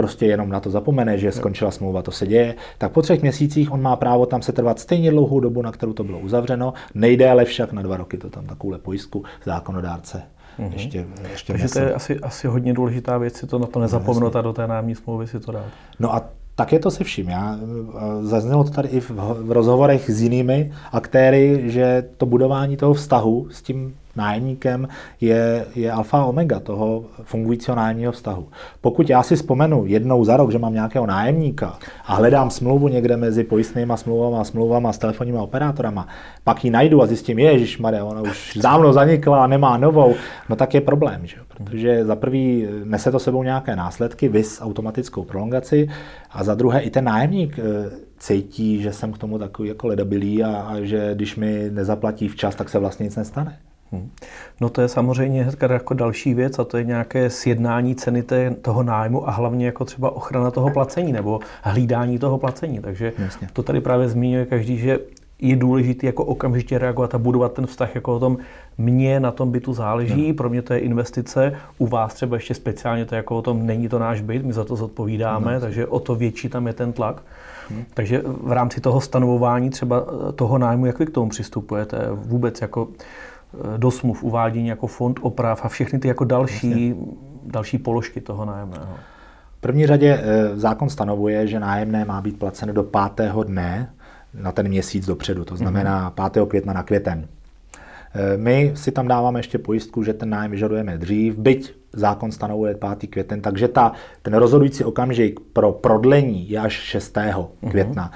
[0.00, 3.72] prostě jenom na to zapomene, že skončila smlouva, to se děje, tak po třech měsících
[3.72, 7.44] on má právo tam se trvat stejně dlouhou dobu, na kterou to bylo uzavřeno, nejdéle
[7.44, 10.22] však na dva roky, to tam takovou pojistku zákonodárce
[10.58, 10.72] Mm-hmm.
[10.72, 14.36] Ještě, ještě Takže to je asi, asi hodně důležitá věc, si to na to nezapomenout
[14.36, 15.66] a do té nájemní smlouvy si to dát.
[15.98, 16.22] No a
[16.54, 17.28] tak je to se vším.
[17.28, 17.58] Já,
[18.22, 19.10] zaznělo to tady i v,
[19.40, 24.88] v rozhovorech s jinými aktéry, že to budování toho vztahu s tím nájemníkem
[25.20, 28.48] je, je alfa a omega toho fungujícího nájemního vztahu.
[28.80, 33.16] Pokud já si vzpomenu jednou za rok, že mám nějakého nájemníka a hledám smlouvu někde
[33.16, 36.08] mezi pojistnými smlouvami a smlouvama s telefonními operátorama,
[36.44, 40.14] pak ji najdu a zjistím, že Maria, ona už dávno zanikla a nemá novou,
[40.48, 41.36] no tak je problém, že?
[41.48, 45.88] protože za prvý nese to sebou nějaké následky, vys automatickou prolongaci
[46.30, 50.44] a za druhé i ten nájemník eh, cítí, že jsem k tomu takový jako ledabilý
[50.44, 53.58] a, a že když mi nezaplatí včas, tak se vlastně nic nestane.
[53.92, 54.10] Hmm.
[54.60, 58.82] No to je samozřejmě jako další věc a to je nějaké sjednání ceny té, toho
[58.82, 62.78] nájmu a hlavně jako třeba ochrana toho placení nebo hlídání toho placení.
[62.78, 63.48] Takže Jasně.
[63.52, 64.98] to tady právě zmiňuje každý, že
[65.38, 68.38] je důležité jako okamžitě reagovat a budovat ten vztah jako o tom,
[68.78, 70.34] mně na tom bytu záleží, no.
[70.34, 73.88] pro mě to je investice, u vás třeba ještě speciálně to jako o tom, není
[73.88, 75.60] to náš byt, my za to zodpovídáme, no.
[75.60, 77.22] takže o to větší tam je ten tlak.
[77.70, 77.84] Hmm.
[77.94, 82.88] Takže v rámci toho stanovování třeba toho nájmu, jak vy k tomu přistupujete vůbec jako
[82.88, 83.29] Eh,
[83.76, 86.94] do smluv uvádění jako fond oprav a všechny ty jako další,
[87.46, 88.96] další položky toho nájemného.
[89.58, 93.92] V první řadě eh, zákon stanovuje, že nájemné má být placeno do pátého dne
[94.34, 96.36] na ten měsíc dopředu, to znamená 5.
[96.36, 96.46] Mhm.
[96.46, 97.28] května na květen.
[98.14, 102.74] Eh, my si tam dáváme ještě pojistku, že ten nájem vyžadujeme dřív, byť zákon stanovuje
[102.74, 103.06] 5.
[103.06, 107.16] květen, takže ta, ten rozhodující okamžik pro prodlení je až 6.
[107.62, 107.70] Mhm.
[107.70, 108.12] května.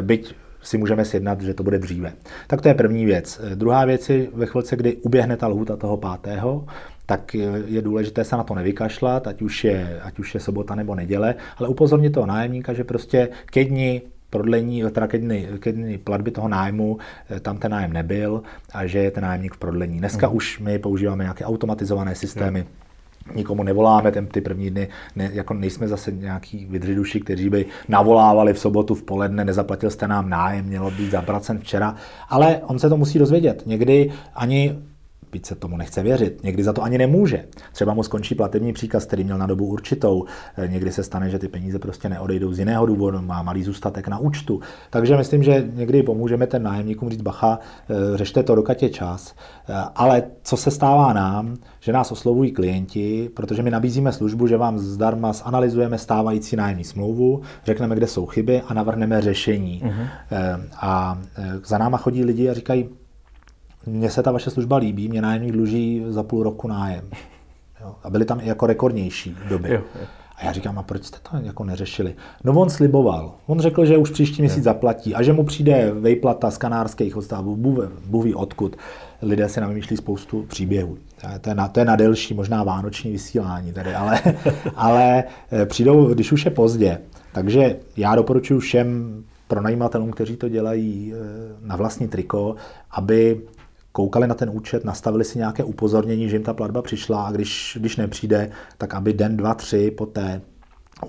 [0.00, 2.12] Byť si můžeme sjednat, že to bude dříve.
[2.46, 3.40] Tak to je první věc.
[3.54, 6.66] Druhá věc je ve chvilce, kdy uběhne ta lhůta toho pátého,
[7.06, 7.34] tak
[7.66, 11.34] je důležité se na to nevykašlat, ať už je, ať už je sobota nebo neděle,
[11.56, 16.30] ale upozornit toho nájemníka, že prostě ke dni prodlení, teda ke dny, ke dny platby
[16.30, 16.98] toho nájmu,
[17.30, 18.42] eh, tam ten nájem nebyl
[18.72, 19.98] a že je ten nájemník v prodlení.
[19.98, 20.36] Dneska mm.
[20.36, 22.87] už my používáme nějaké automatizované systémy, mm
[23.34, 28.52] nikomu nevoláme ten, ty první dny, ne, jako nejsme zase nějaký vydřiduši, kteří by navolávali
[28.52, 31.94] v sobotu v poledne, nezaplatil jste nám nájem, mělo být zaplacen včera,
[32.28, 33.62] ale on se to musí dozvědět.
[33.66, 34.78] Někdy ani
[35.32, 36.42] byť se tomu nechce věřit.
[36.42, 37.44] Někdy za to ani nemůže.
[37.72, 40.24] Třeba mu skončí platební příkaz, který měl na dobu určitou.
[40.56, 44.08] Eh, někdy se stane, že ty peníze prostě neodejdou z jiného důvodu, má malý zůstatek
[44.08, 44.60] na účtu.
[44.90, 47.58] Takže myslím, že někdy pomůžeme ten nájemníkům říct, bacha,
[47.90, 49.34] eh, řešte to, dokud je čas.
[49.68, 54.56] Eh, ale co se stává nám, že nás oslovují klienti, protože my nabízíme službu, že
[54.56, 59.82] vám zdarma zanalizujeme stávající nájemní smlouvu, řekneme, kde jsou chyby a navrhneme řešení.
[59.84, 60.60] Uh-huh.
[60.80, 61.18] A
[61.64, 62.88] za náma chodí lidi a říkají,
[63.86, 67.04] mně se ta vaše služba líbí, mě nájemník dluží za půl roku nájem.
[67.80, 67.94] Jo?
[68.02, 69.68] A byly tam i jako rekordnější doby.
[69.68, 70.06] Jo, jo.
[70.36, 72.14] A já říkám, a proč jste to jako neřešili?
[72.44, 73.32] No on sliboval.
[73.46, 77.78] On řekl, že už příští měsíc zaplatí a že mu přijde vejplata z kanárských odstavů,
[78.06, 78.76] buví odkud.
[79.22, 80.98] Lidé si namýšlí spoustu příběhů.
[81.40, 84.20] To je, na, to je na delší, možná vánoční vysílání tady, ale,
[84.74, 86.98] ale eh, přijdou, když už je pozdě.
[87.32, 91.18] Takže já doporučuji všem pronajímatelům, kteří to dělají eh,
[91.62, 92.54] na vlastní triko,
[92.90, 93.40] aby
[93.98, 97.78] koukali na ten účet, nastavili si nějaké upozornění, že jim ta platba přišla a když,
[97.80, 100.40] když nepřijde, tak aby den, dva, tři poté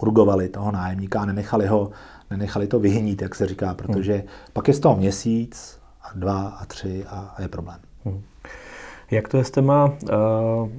[0.01, 1.91] urgovali toho nájemníka a nenechali, ho,
[2.29, 4.23] nenechali to vyhnít, jak se říká, protože hmm.
[4.53, 7.79] pak je z toho měsíc, a dva a tři a, a je problém.
[8.05, 8.21] Hmm.
[9.11, 10.69] Jak to je s těma, uh,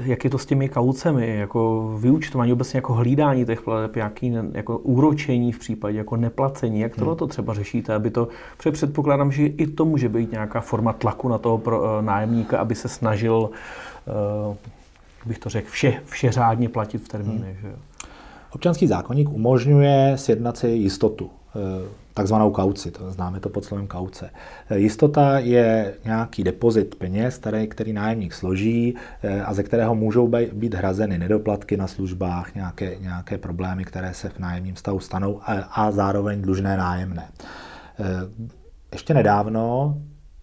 [0.00, 4.78] jak je to s těmi kaucemi, jako vyučtování, obecně jako hlídání těch plateb, jaký jako
[4.78, 7.18] úročení v případě jako neplacení, jak tohle hmm.
[7.18, 11.28] to třeba řešíte, aby to, protože předpokládám, že i to může být nějaká forma tlaku
[11.28, 13.50] na toho pro, uh, nájemníka, aby se snažil,
[14.48, 14.56] uh,
[15.26, 17.62] bych to řekl, vše, vše řádně platit v termínech.
[17.62, 17.70] Hmm.
[17.70, 17.76] Že?
[18.54, 21.30] Občanský zákonník umožňuje sjednat si jistotu
[22.14, 24.30] takzvanou kauci, to známe to pod slovem kauce.
[24.70, 30.28] Eh, jistota je nějaký depozit peněz, který, který nájemník složí eh, a ze kterého můžou
[30.52, 35.52] být hrazeny nedoplatky na službách, nějaké, nějaké problémy, které se v nájemním stavu stanou a,
[35.52, 37.28] a zároveň dlužné nájemné.
[38.00, 38.04] Eh,
[38.92, 39.96] ještě nedávno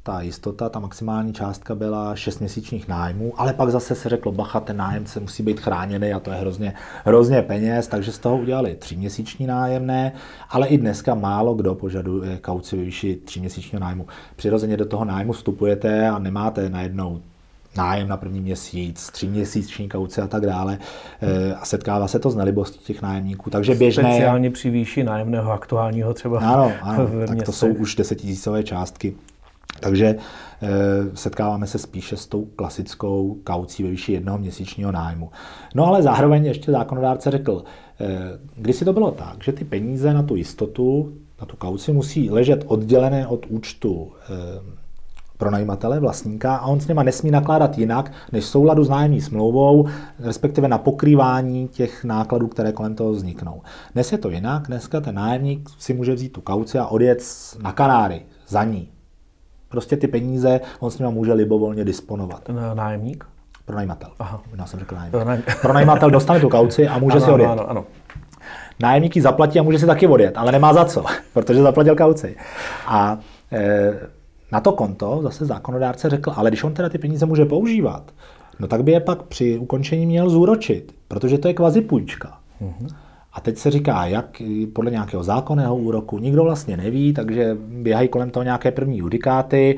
[0.03, 4.59] ta jistota, ta maximální částka byla 6 měsíčních nájmů, ale pak zase se řeklo, bacha,
[4.59, 6.73] ten nájemce musí být chráněný a to je hrozně,
[7.05, 10.11] hrozně peněz, takže z toho udělali 3 měsíční nájemné,
[10.49, 14.07] ale i dneska málo kdo požaduje kauci ve výši 3 měsíčního nájmu.
[14.35, 17.21] Přirozeně do toho nájmu vstupujete a nemáte najednou
[17.77, 20.77] nájem na první měsíc, tři měsíční kauce a tak dále.
[21.21, 23.49] Eh, a setkává se to s nelibostí těch nájemníků.
[23.49, 24.03] Takže běžné...
[24.03, 29.15] Speciálně při výši nájemného aktuálního třeba Ano, ano tak to jsou už desetitisícové částky.
[29.81, 30.17] Takže e,
[31.13, 35.29] setkáváme se spíše s tou klasickou kaucí ve výši jednoho měsíčního nájmu.
[35.75, 37.63] No ale zároveň ještě zákonodárce řekl,
[37.99, 38.17] e,
[38.55, 42.29] když si to bylo tak, že ty peníze na tu jistotu, na tu kauci musí
[42.29, 44.81] ležet oddělené od účtu e,
[45.41, 49.87] pronajímatele, vlastníka a on s něma nesmí nakládat jinak, než souladu s nájemní smlouvou,
[50.19, 53.61] respektive na pokrývání těch nákladů, které kolem toho vzniknou.
[53.93, 57.23] Dnes je to jinak, dneska ten nájemník si může vzít tu kauci a odjet
[57.61, 58.89] na Kanáry za ní.
[59.71, 62.43] Prostě ty peníze on s nimi může libovolně disponovat.
[62.43, 63.25] Ten nájemník?
[63.65, 64.09] Pronajímatel.
[64.19, 64.41] Aha.
[64.57, 65.45] Já jsem řekl nájemník.
[65.61, 67.47] Pronajímatel dostane tu kauci a může ano, si odjet.
[67.47, 67.85] Ano, ano.
[68.79, 72.35] Nájemník ji zaplatí a může si taky odjet, ale nemá za co, protože zaplatil kauci.
[72.87, 73.17] A
[73.51, 73.93] e,
[74.51, 78.11] na to konto zase zákonodárce řekl, ale když on teda ty peníze může používat,
[78.59, 82.37] no tak by je pak při ukončení měl zúročit, protože to je kvazi půjčka.
[82.61, 82.95] Mm-hmm.
[83.33, 84.41] A teď se říká, jak
[84.73, 89.77] podle nějakého zákonného úroku, nikdo vlastně neví, takže běhají kolem toho nějaké první judikáty.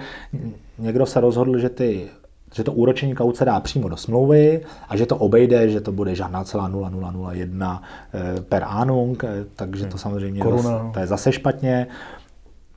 [0.79, 2.09] Někdo se rozhodl, že ty
[2.53, 6.15] že to úročení kauce dá přímo do smlouvy a že to obejde, že to bude
[6.15, 10.91] žádná celá 0,001 eh, per annum, eh, takže to samozřejmě Koruna.
[10.93, 11.87] to je zase špatně.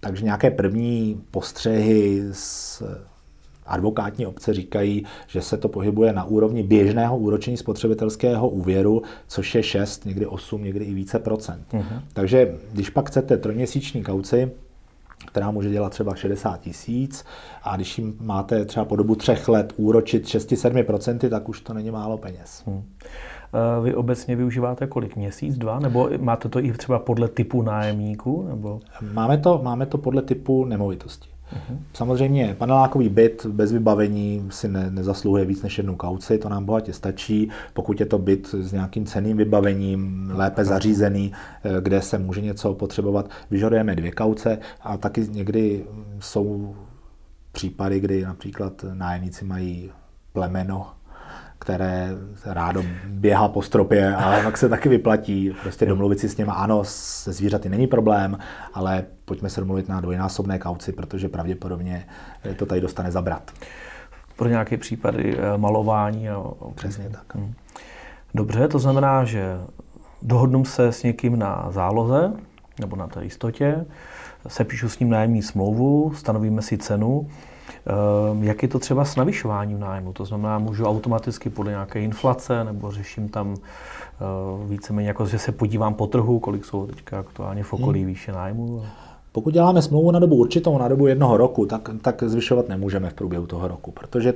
[0.01, 2.83] Takže nějaké první postřehy z
[3.67, 9.63] advokátní obce říkají, že se to pohybuje na úrovni běžného úročení spotřebitelského úvěru, což je
[9.63, 11.67] 6, někdy 8, někdy i více procent.
[11.73, 12.03] Uh-huh.
[12.13, 14.51] Takže když pak chcete trojměsíční kauci,
[15.27, 17.25] která může dělat třeba 60 tisíc
[17.63, 21.91] a když jim máte třeba po dobu třech let úročit 6-7%, tak už to není
[21.91, 22.63] málo peněz.
[22.67, 22.83] Hmm.
[23.83, 25.17] Vy obecně využíváte kolik?
[25.17, 25.79] Měsíc, dva?
[25.79, 28.47] Nebo máte to i třeba podle typu nájemníků?
[28.49, 28.81] Nebo?
[29.13, 31.29] Máme, to, máme to podle typu nemovitosti.
[31.93, 36.93] Samozřejmě panelákový byt bez vybavení si ne, nezasluhuje víc než jednu kauci, to nám bohatě
[36.93, 37.51] stačí.
[37.73, 41.33] Pokud je to byt s nějakým ceným vybavením, lépe zařízený,
[41.65, 45.85] eh, kde se může něco potřebovat, vyžadujeme dvě kauce a taky někdy
[46.21, 46.77] jsou
[47.53, 49.91] případy, kdy například nájemníci mají
[50.33, 50.96] plemeno,
[51.67, 52.09] které
[52.45, 56.53] rádo běhá po stropě a pak se taky vyplatí prostě domluvit si s něma.
[56.53, 58.39] Ano, se zvířaty není problém,
[58.75, 62.07] ale pojďme se domluvit na dvojnásobné kauci, protože pravděpodobně
[62.57, 63.51] to tady dostane zabrat.
[64.37, 66.29] Pro nějaké případy eh, malování.
[66.29, 66.43] A...
[66.75, 67.35] Přesně tak.
[67.35, 67.55] Hmm.
[68.35, 69.59] Dobře, to znamená, že
[70.23, 72.33] dohodnu se s někým na záloze
[72.81, 73.85] nebo na té jistotě,
[74.49, 77.29] sepíšu s ním nájemní smlouvu, stanovíme si cenu
[78.41, 80.13] jak je to třeba s navyšováním nájmu?
[80.13, 85.53] To znamená, můžu automaticky podle nějaké inflace, nebo řeším tam ehm, víceméně jako, že se
[85.53, 88.09] podívám po trhu, kolik jsou teďka aktuálně v okolí hmm.
[88.09, 88.83] výše nájmu?
[89.33, 93.15] Pokud děláme smlouvu na dobu určitou, na dobu jednoho roku, tak, tak zvyšovat nemůžeme v
[93.15, 94.35] průběhu toho roku, protože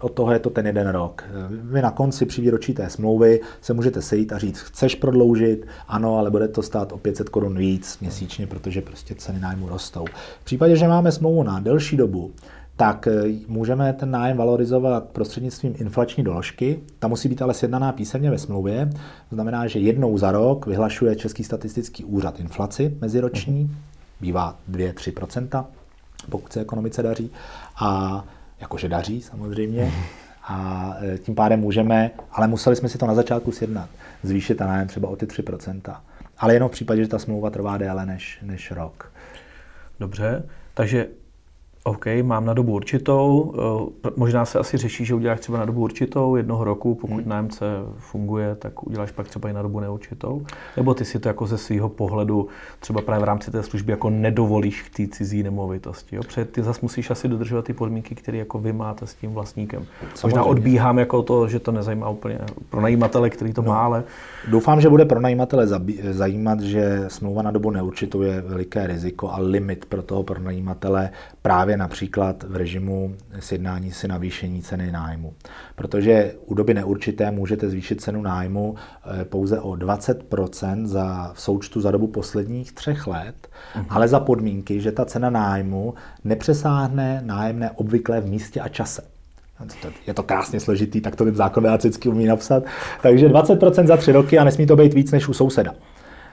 [0.00, 1.24] od toho je to ten jeden rok.
[1.48, 6.18] Vy na konci při výročí té smlouvy se můžete sejít a říct, chceš prodloužit, ano,
[6.18, 10.04] ale bude to stát o 500 korun víc měsíčně, protože prostě ceny nájmu rostou.
[10.40, 12.30] V případě, že máme smlouvu na delší dobu,
[12.76, 16.80] tak eh, můžeme ten nájem valorizovat prostřednictvím inflační doložky.
[16.98, 18.90] Ta musí být ale sjednaná písemně ve smlouvě.
[19.28, 23.76] To znamená, že jednou za rok vyhlašuje Český statistický úřad inflaci meziroční,
[24.20, 25.64] bývá 2-3%,
[26.30, 27.30] pokud se ekonomice daří.
[27.76, 28.24] A
[28.60, 29.92] jakože daří samozřejmě.
[30.48, 33.88] A eh, tím pádem můžeme, ale museli jsme si to na začátku sjednat,
[34.22, 35.96] zvýšit ten nájem třeba o ty 3%.
[36.38, 39.12] Ale jenom v případě, že ta smlouva trvá déle než, než rok.
[40.00, 40.42] Dobře,
[40.74, 41.06] takže
[41.86, 43.54] OK, mám na dobu určitou,
[44.06, 47.28] eh, možná se asi řeší, že uděláš třeba na dobu určitou, jednoho roku, pokud hmm.
[47.28, 47.66] nájemce
[47.98, 50.42] funguje, tak uděláš pak třeba i na dobu neurčitou?
[50.76, 52.48] Nebo ty si to jako ze svého pohledu
[52.80, 56.16] třeba právě v rámci té služby jako nedovolíš k té cizí nemovitosti?
[56.16, 56.22] Jo?
[56.22, 59.84] Protože ty zase musíš asi dodržovat ty podmínky, které jako vy máte s tím vlastníkem.
[60.14, 60.26] Samozřejmě.
[60.26, 62.38] Možná odbíhám jako to, že to nezajímá úplně
[62.70, 63.68] pro najímatele, který to no.
[63.68, 64.04] má, ale...
[64.50, 65.66] Doufám, že bude pro najímatele
[66.10, 71.10] zajímat, že smlouva na dobu neurčitou je veliké riziko a limit pro toho pronajímatele
[71.42, 75.34] právě právě například v režimu sjednání si navýšení ceny nájmu.
[75.74, 81.80] Protože u doby neurčité můžete zvýšit cenu nájmu eh, pouze o 20% za, v součtu
[81.80, 83.86] za dobu posledních třech let, mhm.
[83.88, 89.02] ale za podmínky, že ta cena nájmu nepřesáhne nájemné obvyklé v místě a čase.
[90.06, 92.62] Je to krásně složitý, tak to ten zákonodárce vždycky umí napsat.
[93.02, 95.74] Takže 20% za tři roky a nesmí to být víc než u souseda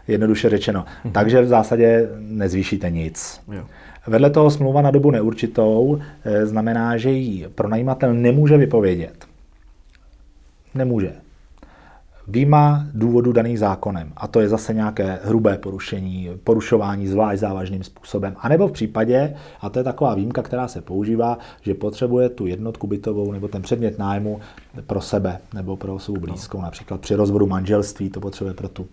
[0.07, 0.85] jednoduše řečeno.
[1.03, 1.13] Mhm.
[1.13, 3.41] Takže v zásadě nezvýšíte nic.
[3.51, 3.63] Jo.
[4.07, 9.25] Vedle toho smlouva na dobu neurčitou eh, znamená, že ji pronajímatel nemůže vypovědět.
[10.75, 11.13] Nemůže.
[12.27, 18.35] Výjima důvodu daných zákonem, a to je zase nějaké hrubé porušení, porušování zvlášť závažným způsobem.
[18.39, 22.47] A nebo v případě, a to je taková výjimka, která se používá, že potřebuje tu
[22.47, 24.39] jednotku bytovou nebo ten předmět nájmu
[24.87, 28.87] pro sebe nebo pro osobu blízkou, například při rozvodu manželství to potřebuje pro tu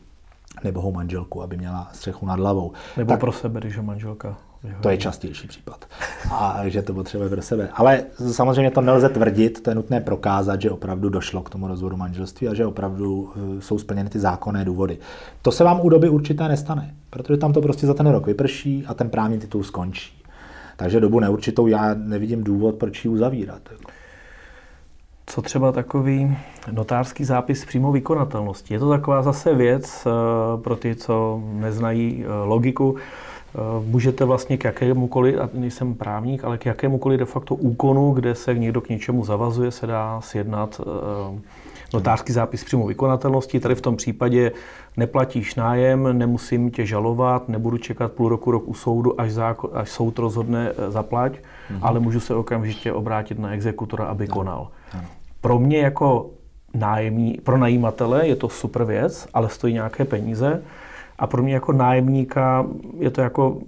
[0.64, 2.72] nebo manželku, aby měla střechu nad hlavou.
[2.96, 4.36] Nebo tak, pro sebe, když je manželka.
[4.80, 5.84] To je častější případ.
[6.30, 7.68] A že to potřebuje pro sebe.
[7.72, 11.96] Ale samozřejmě to nelze tvrdit, to je nutné prokázat, že opravdu došlo k tomu rozvodu
[11.96, 14.98] manželství a že opravdu eh, jsou splněny ty zákonné důvody.
[15.42, 18.84] To se vám u doby určité nestane, protože tam to prostě za ten rok vyprší
[18.86, 20.22] a ten právní titul skončí.
[20.76, 23.62] Takže dobu neurčitou já nevidím důvod, proč ji uzavírat.
[25.26, 26.36] Co třeba takový
[26.70, 28.74] notářský zápis přímo vykonatelnosti?
[28.74, 30.10] Je to taková zase věc eh,
[30.62, 32.96] pro ty, co neznají eh, logiku.
[33.58, 38.34] Eh, můžete vlastně k jakémukoliv, a nejsem právník, ale k jakémukoliv de facto úkonu, kde
[38.34, 40.80] se někdo k něčemu zavazuje, se dá sjednat
[41.94, 43.60] notářský zápis přímo vykonatelnosti.
[43.60, 44.52] Tady v tom případě
[44.96, 49.90] neplatíš nájem, nemusím tě žalovat, nebudu čekat půl roku, rok u soudu, až, zákon, až
[49.90, 51.78] soud rozhodne zaplať, mm-hmm.
[51.82, 54.34] ale můžu se okamžitě obrátit na exekutora, aby no.
[54.34, 54.68] konal.
[54.92, 55.08] Ano
[55.40, 56.30] pro mě jako
[56.74, 60.62] nájemní, pro najímatele je to super věc, ale stojí nějaké peníze.
[61.18, 62.66] A pro mě jako nájemníka
[62.98, 63.58] je to jako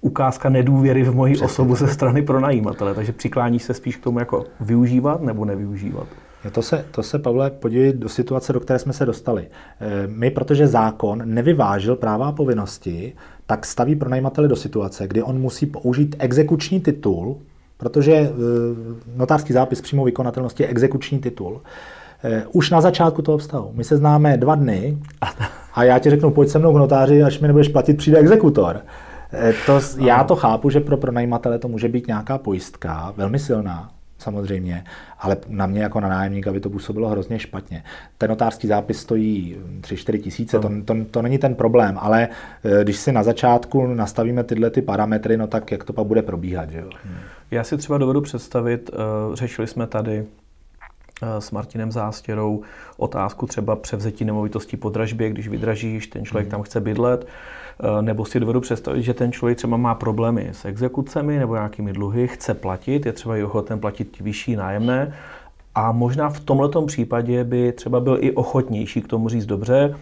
[0.00, 2.94] ukázka nedůvěry v moji osobu ze strany pro najímatele.
[2.94, 6.06] Takže přiklání se spíš k tomu jako využívat nebo nevyužívat.
[6.52, 9.46] To se, to se, Pavle, podívej do situace, do které jsme se dostali.
[9.80, 13.12] Eh, my, protože zákon nevyvážil práva a povinnosti,
[13.46, 17.36] tak staví pronajímatele do situace, kdy on musí použít exekuční titul,
[17.76, 18.30] protože eh,
[19.16, 21.60] notářský zápis přímo vykonatelnosti je exekuční titul.
[22.24, 23.70] Eh, už na začátku toho vztahu.
[23.74, 24.98] My se známe dva dny
[25.74, 28.80] a já ti řeknu, pojď se mnou k notáři, až mi nebudeš platit, přijde exekutor.
[29.32, 33.90] Eh, to, já to chápu, že pro pronajímatele to může být nějaká pojistka, velmi silná,
[34.18, 34.84] samozřejmě,
[35.18, 37.84] ale na mě jako na nájemníka by to působilo hrozně špatně.
[38.18, 42.28] Ten notářský zápis stojí 3-4 tisíce, to, to, to není ten problém, ale
[42.82, 46.70] když si na začátku nastavíme tyhle ty parametry, no tak jak to pak bude probíhat,
[46.70, 46.90] že jo?
[47.50, 50.24] Já si třeba dovedu představit, eh, řešili jsme tady
[51.38, 52.62] s Martinem Zástěrou
[52.96, 56.50] otázku třeba převzetí nemovitostí po dražbě, když vydražíš, ten člověk mhm.
[56.50, 57.26] tam chce bydlet,
[57.80, 61.92] eh, nebo si dovedu představit, že ten člověk třeba má problémy s exekucemi nebo nějakými
[61.92, 65.14] dluhy, chce platit, je třeba i ochoten platit vyšší nájemné
[65.74, 69.94] a možná v tomto případě by třeba byl i ochotnější k tomu říct dobře,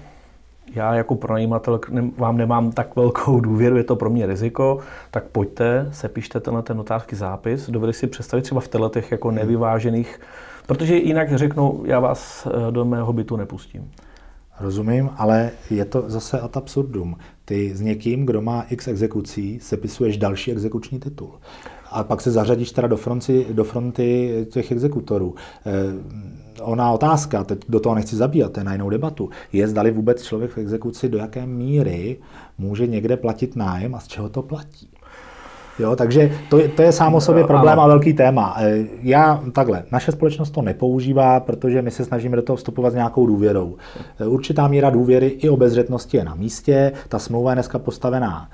[0.75, 1.81] já jako pronajímatel
[2.17, 4.79] vám nemám tak velkou důvěru, je to pro mě riziko,
[5.11, 7.71] tak pojďte, sepište tenhle ten notářský zápis.
[7.71, 10.21] Dovedeš si představit třeba v těchto jako nevyvážených,
[10.69, 13.91] protože jinak řeknu, já vás eh, do mého bytu nepustím.
[14.61, 17.17] Rozumím, ale je to zase ad absurdum.
[17.45, 21.31] Ty s někým, kdo má x exekucí, sepisuješ další exekuční titul.
[21.91, 25.35] A pak se zařadíš teda do fronty, do fronty těch exekutorů.
[25.67, 29.91] Eh, ona otázka, teď do toho nechci zabíjat, to je na jinou debatu, je zdali
[29.91, 32.17] vůbec člověk v exekuci do jaké míry
[32.59, 34.89] může někde platit nájem a z čeho to platí.
[35.79, 38.57] Jo, takže to je, to je sám o sobě problém a velký téma.
[38.59, 42.95] Eh, já takhle, naše společnost to nepoužívá, protože my se snažíme do toho vstupovat s
[42.95, 43.77] nějakou důvěrou.
[44.21, 48.49] Eh, určitá míra důvěry i obezřetnosti je na místě, ta smlouva je dneska postavená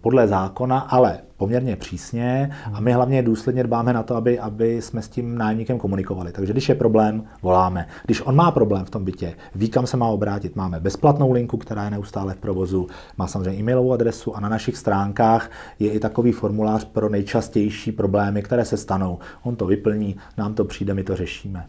[0.00, 5.02] podle zákona, ale poměrně přísně a my hlavně důsledně dbáme na to, aby, aby jsme
[5.02, 6.32] s tím nájemníkem komunikovali.
[6.32, 7.86] Takže když je problém, voláme.
[8.04, 11.56] Když on má problém v tom bytě, ví, kam se má obrátit, máme bezplatnou linku,
[11.56, 16.00] která je neustále v provozu, má samozřejmě e-mailovou adresu a na našich stránkách je i
[16.00, 19.18] takový formulář pro nejčastější problémy, které se stanou.
[19.42, 21.66] On to vyplní, nám to přijde, my to řešíme.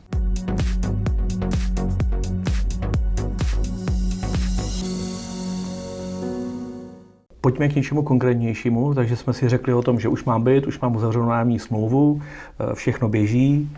[7.48, 10.80] Pojďme k něčemu konkrétnějšímu, takže jsme si řekli o tom, že už mám byt, už
[10.80, 13.72] mám uzavřenou nájemní smlouvu, eh, všechno běží.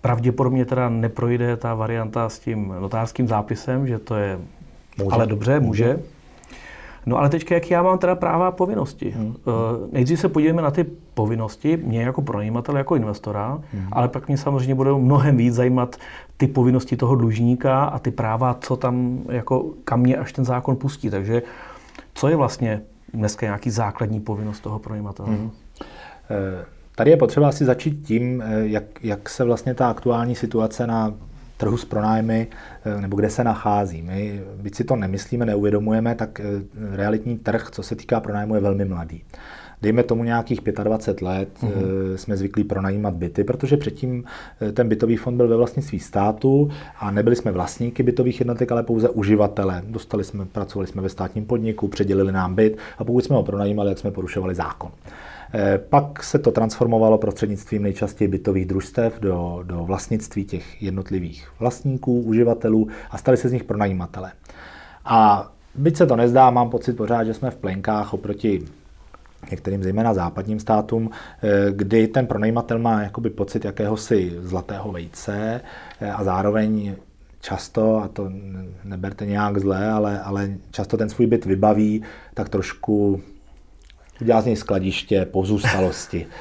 [0.00, 4.38] Pravděpodobně teda neprojde ta varianta s tím notářským zápisem, že to je...
[4.98, 5.10] Může.
[5.10, 5.84] Ale dobře, může.
[5.84, 6.02] může.
[7.06, 9.10] No ale teďka, jak já mám teda práva a povinnosti?
[9.10, 9.34] Hmm.
[9.36, 13.88] Eh, nejdřív se podívejme na ty povinnosti, mě jako pronajímatel, jako investora, hmm.
[13.92, 15.96] ale pak mě samozřejmě bude mnohem víc zajímat
[16.36, 20.76] ty povinnosti toho dlužníka a ty práva, co tam, jako kam mě až ten zákon
[20.76, 21.10] pustí.
[21.10, 21.42] Takže
[22.14, 22.82] co je vlastně
[23.14, 25.28] dneska nějaký základní povinnost toho pronajímatele?
[25.28, 25.50] Hmm.
[26.94, 31.14] Tady je potřeba si začít tím, eh, jak, jak se vlastně ta aktuální situace na
[31.56, 32.46] trhu s pronájmy,
[32.84, 34.02] eh, nebo kde se nachází.
[34.02, 36.40] My, byť si to nemyslíme, neuvědomujeme, tak
[36.92, 39.24] realitní trh, co se týká pronájmu, je velmi mladý.
[39.82, 42.14] Dejme tomu nějakých 25 let, mm-hmm.
[42.16, 44.24] jsme zvyklí pronajímat byty, protože předtím
[44.72, 49.08] ten bytový fond byl ve vlastnictví státu a nebyli jsme vlastníky bytových jednotek, ale pouze
[49.08, 49.82] uživatele.
[49.88, 53.88] Dostali jsme, pracovali jsme ve státním podniku, předělili nám byt a pokud jsme ho pronajímali,
[53.88, 54.90] jak jsme porušovali zákon.
[55.54, 62.20] Eh, pak se to transformovalo prostřednictvím nejčastěji bytových družstev do, do vlastnictví těch jednotlivých vlastníků,
[62.20, 64.32] uživatelů a stali se z nich pronajímatele.
[65.04, 68.64] A byť se to nezdá, mám pocit pořád, že jsme v plenkách oproti
[69.50, 71.10] některým zejména západním státům,
[71.42, 75.60] eh, kdy ten pronajímatel má jakoby pocit jakéhosi zlatého vejce
[76.00, 76.94] eh, a zároveň
[77.40, 78.30] často, a to
[78.84, 82.02] neberte nějak zle, ale, ale často ten svůj byt vybaví
[82.34, 83.20] tak trošku
[84.20, 86.26] udělá z něj skladiště, pozůstalosti.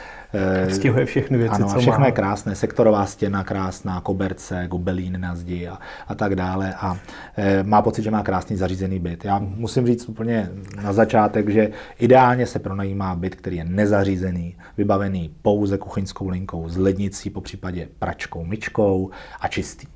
[0.70, 2.06] Stihuje všechny věci, ano, co všechno má.
[2.06, 6.74] je krásné, sektorová stěna krásná, koberce, gobelín na zdi a, a tak dále.
[6.74, 6.98] A
[7.38, 9.26] e, má pocit, že má krásný zařízený byt.
[9.26, 10.50] Já musím říct úplně
[10.84, 11.70] na začátek, že
[12.00, 17.88] ideálně se pronajímá byt, který je nezařízený, vybavený pouze kuchyňskou linkou s lednicí, po případě
[18.00, 19.10] pračkou, myčkou
[19.42, 19.88] a čistý,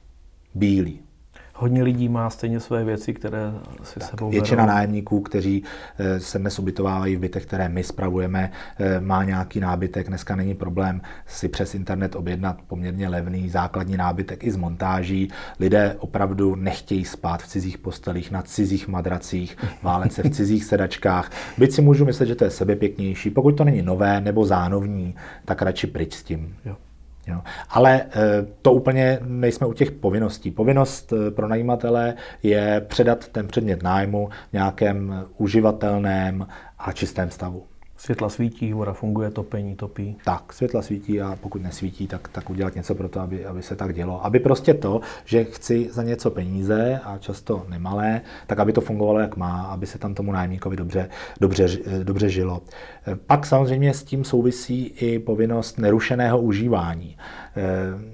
[0.55, 1.04] bílý.
[1.57, 3.53] Hodně lidí má stejně své věci, které
[3.83, 4.75] si tak, sebou Většina berou.
[4.75, 5.63] nájemníků, kteří
[5.97, 10.07] eh, se dnes ubytovávají v bytech, které my spravujeme, eh, má nějaký nábytek.
[10.07, 15.31] Dneska není problém si přes internet objednat poměrně levný základní nábytek i z montáží.
[15.59, 21.31] Lidé opravdu nechtějí spát v cizích postelích, na cizích madracích, válet se v cizích sedačkách.
[21.57, 23.29] Byť si můžu myslet, že to je sebepěknější.
[23.29, 26.55] Pokud to není nové nebo zánovní, tak radši pryč s tím.
[26.65, 26.75] Jo.
[27.27, 27.41] Jo.
[27.69, 28.07] Ale e,
[28.61, 30.51] to úplně nejsme u těch povinností.
[30.51, 32.13] Povinnost e, pro najímatele
[32.43, 36.47] je předat ten předmět nájmu v nějakém uživatelném
[36.79, 37.63] a čistém stavu.
[37.97, 40.17] Světla svítí, voda funguje, topení, topí.
[40.25, 43.75] Tak, světla svítí a pokud nesvítí, tak, tak udělat něco pro to, aby, aby se
[43.75, 44.25] tak dělo.
[44.25, 49.19] Aby prostě to, že chci za něco peníze a často nemalé, tak aby to fungovalo
[49.19, 51.09] jak má, aby se tam tomu nájemníkovi dobře,
[51.41, 51.67] dobře,
[52.03, 52.61] dobře žilo.
[53.27, 57.17] Pak samozřejmě s tím souvisí i povinnost nerušeného užívání.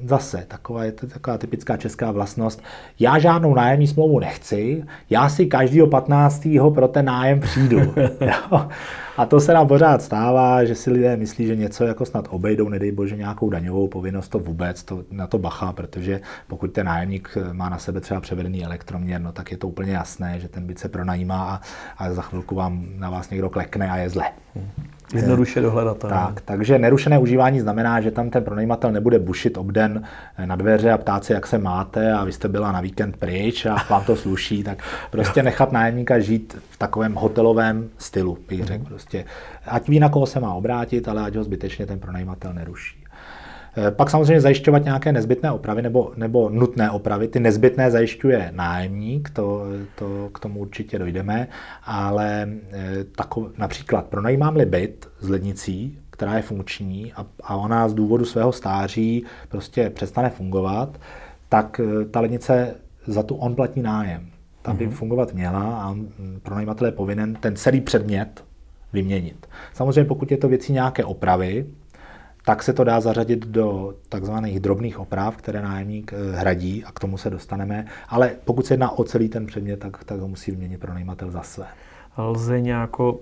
[0.04, 2.64] Zase, taková je to taková typická česká vlastnost.
[3.00, 6.48] Já žádnou nájemní smlouvu nechci, já si každýho 15.
[6.74, 7.94] pro ten nájem přijdu.
[9.22, 12.70] A to se nám pořád stává, že si lidé myslí, že něco jako snad obejdou,
[12.70, 17.38] nedej bože nějakou daňovou povinnost, to vůbec, to, na to bacha, protože pokud ten nájemník
[17.52, 20.80] má na sebe třeba převedený elektroměr, no tak je to úplně jasné, že ten byt
[20.80, 21.62] se pronajímá a,
[21.98, 24.26] a za chvilku vám na vás někdo klekne a je zle.
[25.14, 26.16] Jednoduše dohledatelné.
[26.16, 30.04] Tak, takže nerušené užívání znamená, že tam ten pronajímatel nebude bušit obden
[30.46, 33.66] na dveře a ptát se, jak se máte a vy jste byla na víkend pryč
[33.66, 38.86] a vám to sluší, tak prostě nechat nájemníka žít v takovém hotelovém stylu, bych řekl.
[38.86, 39.26] Prostě,
[39.66, 43.01] ať ví, na koho se má obrátit, ale ať ho zbytečně ten pronajímatel neruší.
[43.90, 47.28] Pak samozřejmě zajišťovat nějaké nezbytné opravy nebo, nebo nutné opravy.
[47.28, 49.64] Ty nezbytné zajišťuje nájemník, to,
[49.96, 51.48] to k tomu určitě dojdeme,
[51.84, 52.50] ale
[53.16, 58.52] tako, například pronajímám-li byt s lednicí, která je funkční a, a ona z důvodu svého
[58.52, 61.00] stáří prostě přestane fungovat,
[61.50, 62.76] tak ta lednice
[63.08, 64.28] za tu on platí nájem.
[64.62, 64.92] Ta by mm-hmm.
[64.92, 65.96] fungovat měla a
[66.44, 68.44] pronajímatel je povinen ten celý předmět
[68.94, 69.48] vyměnit.
[69.74, 71.66] Samozřejmě pokud je to věcí nějaké opravy,
[72.46, 77.18] tak se to dá zařadit do takzvaných drobných oprav, které nájemník hradí a k tomu
[77.18, 77.86] se dostaneme.
[78.10, 81.42] Ale pokud se jedná o celý ten předmět, tak, tak ho musí vyměnit pronajímatel za
[81.42, 81.66] své.
[82.18, 83.20] Lze nějako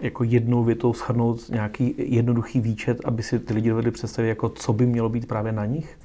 [0.00, 4.72] jako jednou větou shrnout nějaký jednoduchý výčet, aby si ty lidi dovedli představit, jako co
[4.72, 5.98] by mělo být právě na nich?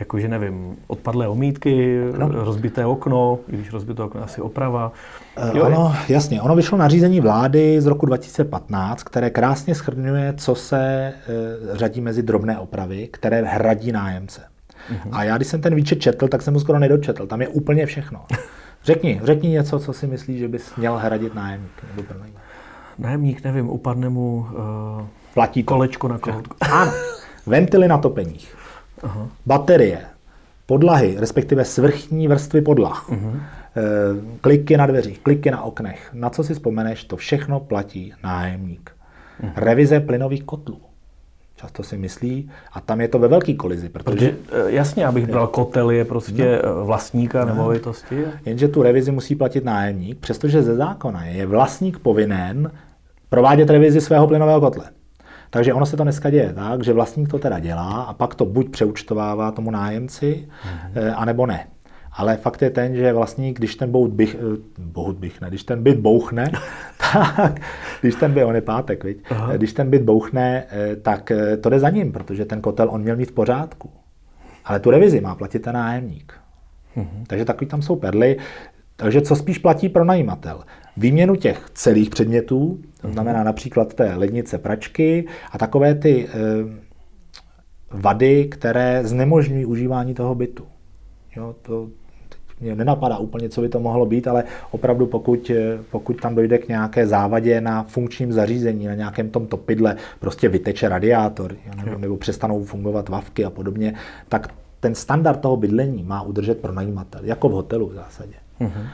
[0.00, 2.28] Jakože nevím, odpadlé omítky, no.
[2.28, 4.92] rozbité okno, i když rozbité okno asi oprava.
[5.54, 10.78] Jo, ono, jasně, ono vyšlo nařízení vlády z roku 2015, které krásně schrnuje, co se
[10.78, 11.12] e,
[11.72, 14.40] řadí mezi drobné opravy, které hradí nájemce.
[14.90, 15.08] Uh-huh.
[15.12, 17.26] A já, když jsem ten výčet četl, tak jsem mu skoro nedočetl.
[17.26, 18.24] Tam je úplně všechno.
[18.84, 22.08] Řekni, řekni něco, co si myslíš, že bys měl hradit nájemník nebo.
[22.98, 25.74] Nájemník, nevím, upadne mu uh, Platí to.
[25.74, 26.56] kolečko na kohoutku.
[26.60, 26.92] Ano,
[27.46, 28.56] ventily na topeních.
[29.02, 29.28] Aha.
[29.46, 29.98] baterie,
[30.66, 33.40] podlahy, respektive svrchní vrstvy podlah, uh-huh.
[34.40, 36.10] kliky na dveřích, kliky na oknech.
[36.12, 38.90] Na co si vzpomeneš, to všechno platí nájemník.
[39.42, 39.52] Uh-huh.
[39.56, 40.80] Revize plynových kotlů.
[41.56, 43.88] Často si myslí, a tam je to ve velký kolizi.
[43.88, 46.84] Protože, protože jasně, abych bral kotel, je prostě no.
[46.84, 47.46] vlastníka no.
[47.46, 48.24] nemovitosti.
[48.44, 52.70] Jenže tu revizi musí platit nájemník, přestože ze zákona je vlastník povinen
[53.28, 54.84] provádět revizi svého plynového kotle.
[55.56, 58.44] Takže ono se to dneska děje tak, že vlastník to teda dělá a pak to
[58.44, 61.14] buď přeučtovává tomu nájemci, mm-hmm.
[61.16, 61.66] anebo ne.
[62.12, 65.64] Ale fakt je ten, že vlastník, když ten bout bych, eh, bout bych ne, když
[65.64, 66.50] ten byt bouchne,
[67.12, 67.60] tak,
[68.00, 69.22] když ten byt, on je pátek, viď?
[69.56, 73.16] když ten byt bouchne, eh, tak to jde za ním, protože ten kotel on měl
[73.16, 73.90] mít v pořádku.
[74.64, 76.32] Ale tu revizi má platit ten nájemník.
[76.96, 77.24] Mm-hmm.
[77.26, 78.36] Takže takový tam jsou perly.
[78.96, 80.64] Takže co spíš platí pro najímatel?
[80.96, 86.30] Výměnu těch celých předmětů, to znamená například té lednice pračky a takové ty e,
[87.90, 90.66] vady, které znemožňují užívání toho bytu.
[91.36, 91.88] Jo, to,
[92.60, 96.58] mě nenapadá úplně, co by to mohlo být, ale opravdu pokud, eh, pokud tam dojde
[96.58, 102.16] k nějaké závadě na funkčním zařízení, na nějakém tom topidle, prostě vyteče radiátor, nebo, nebo
[102.16, 103.94] přestanou fungovat vavky a podobně,
[104.28, 108.34] tak ten standard toho bydlení má udržet pro najímatel, jako v hotelu v zásadě.
[108.60, 108.86] Uh-huh.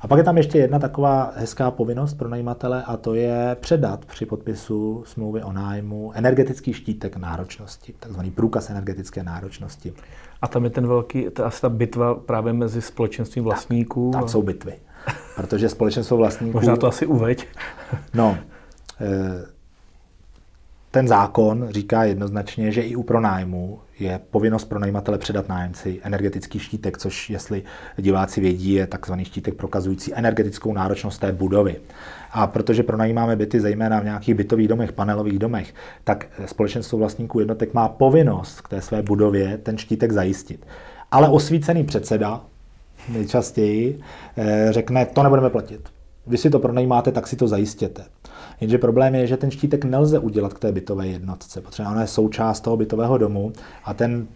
[0.00, 4.04] A pak je tam ještě jedna taková hezká povinnost pro najímatele a to je předat
[4.04, 9.92] při podpisu smlouvy o nájmu energetický štítek náročnosti, takzvaný průkaz energetické náročnosti.
[10.42, 14.10] A tam je ten velký, to asi ta bitva právě mezi společenstvím vlastníků.
[14.12, 14.74] Tak, tam jsou bitvy.
[15.36, 16.56] Protože společenstvo vlastníků...
[16.56, 17.46] Možná to asi uveď.
[18.14, 18.38] no,
[19.00, 19.57] eh,
[20.90, 26.58] ten zákon říká jednoznačně, že i u pronájmu je povinnost pro najímatele předat nájemci energetický
[26.58, 27.62] štítek, což, jestli
[27.96, 31.76] diváci vědí, je takzvaný štítek prokazující energetickou náročnost té budovy.
[32.32, 35.74] A protože pronajímáme byty zejména v nějakých bytových domech, panelových domech,
[36.04, 40.66] tak společenstvo vlastníků jednotek má povinnost k té své budově ten štítek zajistit.
[41.10, 42.40] Ale osvícený předseda
[43.08, 44.00] nejčastěji
[44.36, 45.80] eh, řekne, to nebudeme platit.
[46.26, 48.04] Vy si to pronajímáte, tak si to zajistěte.
[48.60, 52.06] Jenže problém je, že ten štítek nelze udělat k té bytové jednotce, protože ona je
[52.06, 53.52] součást toho bytového domu
[53.84, 54.26] a ten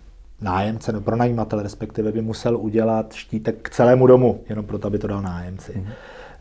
[0.41, 5.07] nájemce, nebo pronajímatel respektive, by musel udělat štítek k celému domu, jenom proto, aby to
[5.07, 5.73] dal nájemci.
[5.73, 5.93] Mm-hmm.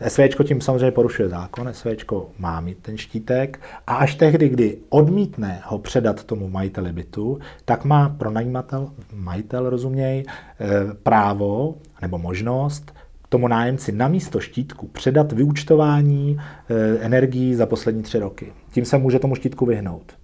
[0.08, 2.06] SVČ tím samozřejmě porušuje zákon, SVČ
[2.40, 7.86] má mít ten štítek a až tehdy, kdy odmítne ho předat tomu majiteli bytu, tak
[7.86, 10.68] má pronajímatel, majitel rozuměj, eh,
[11.04, 12.94] právo nebo možnost
[13.32, 18.54] tomu nájemci na místo štítku předat vyučtování eh, energií za poslední tři roky.
[18.72, 20.21] Tím se může tomu štítku vyhnout.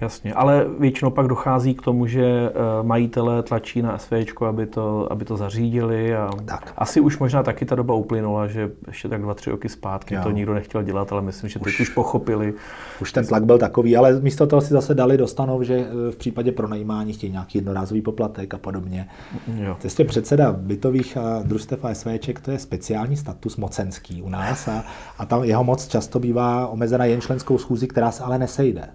[0.00, 4.12] Jasně, ale většinou pak dochází k tomu, že eh, majitelé tlačí na SV,
[4.48, 6.72] aby to, aby to zařídili a tak.
[6.76, 10.20] asi už možná taky ta doba uplynula, že ještě tak dva, tři roky zpátky jo.
[10.22, 12.54] to nikdo nechtěl dělat, ale myslím, že už, teď už pochopili.
[13.00, 16.12] Už ten tlak byl takový, ale místo toho si zase dali do stanov, že eh,
[16.12, 19.08] v případě pronajímání chtějí nějaký jednorázový poplatek a podobně.
[19.54, 19.76] Jo.
[19.82, 24.68] To je předseda bytových a družstev a SVček, to je speciální status mocenský u nás
[24.68, 24.84] a,
[25.18, 28.88] a tam jeho moc často bývá omezena jen členskou schůzi, která se ale nesejde.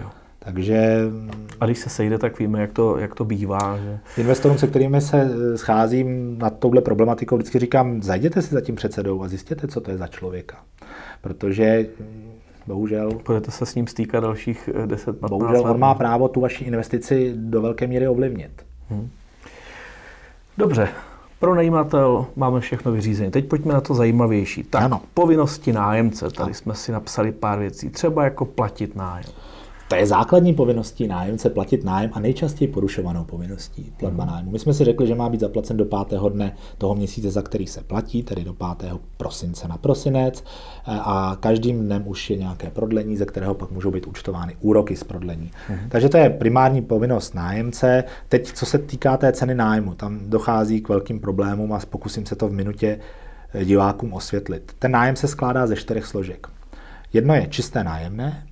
[0.00, 0.10] Jo.
[0.38, 1.00] Takže...
[1.60, 3.78] A když se sejde, tak víme, jak to, jak to bývá.
[3.78, 3.98] Že...
[4.18, 8.74] Investorům, se kterými se eh, scházím nad touhle problematikou, vždycky říkám, zajděte si za tím
[8.74, 10.56] předsedou a zjistěte, co to je za člověka.
[11.20, 12.32] Protože hm,
[12.66, 13.10] bohužel...
[13.26, 15.70] Budete se s ním stýkat dalších 10-15 eh, Bohužel let.
[15.70, 18.66] on má právo tu vaši investici do velké míry ovlivnit.
[18.90, 19.08] Hmm.
[20.58, 20.88] Dobře,
[21.40, 23.30] pro najímatel máme všechno vyřízené.
[23.30, 24.62] Teď pojďme na to zajímavější.
[24.62, 25.00] Tak, ano.
[25.14, 26.30] povinnosti nájemce.
[26.30, 26.54] Tady ano.
[26.54, 27.90] jsme si napsali pár věcí.
[27.90, 29.30] Třeba jako platit nájem.
[29.88, 34.32] To je základní povinností nájemce platit nájem a nejčastěji porušovanou povinností platba hmm.
[34.32, 34.50] nájmu.
[34.50, 37.66] My jsme si řekli, že má být zaplacen do pátého dne toho měsíce, za který
[37.66, 38.92] se platí, tedy do 5.
[39.16, 40.44] prosince na prosinec
[40.86, 45.04] a každým dnem už je nějaké prodlení, ze kterého pak můžou být účtovány úroky z
[45.04, 45.50] prodlení.
[45.68, 45.78] Hmm.
[45.88, 48.04] Takže to je primární povinnost nájemce.
[48.28, 52.36] Teď, co se týká té ceny nájmu, tam dochází k velkým problémům a pokusím se
[52.36, 52.98] to v minutě
[53.54, 54.72] eh, divákům osvětlit.
[54.78, 56.46] Ten nájem se skládá ze čtyřech složek.
[57.12, 58.45] Jedno je čisté nájemné,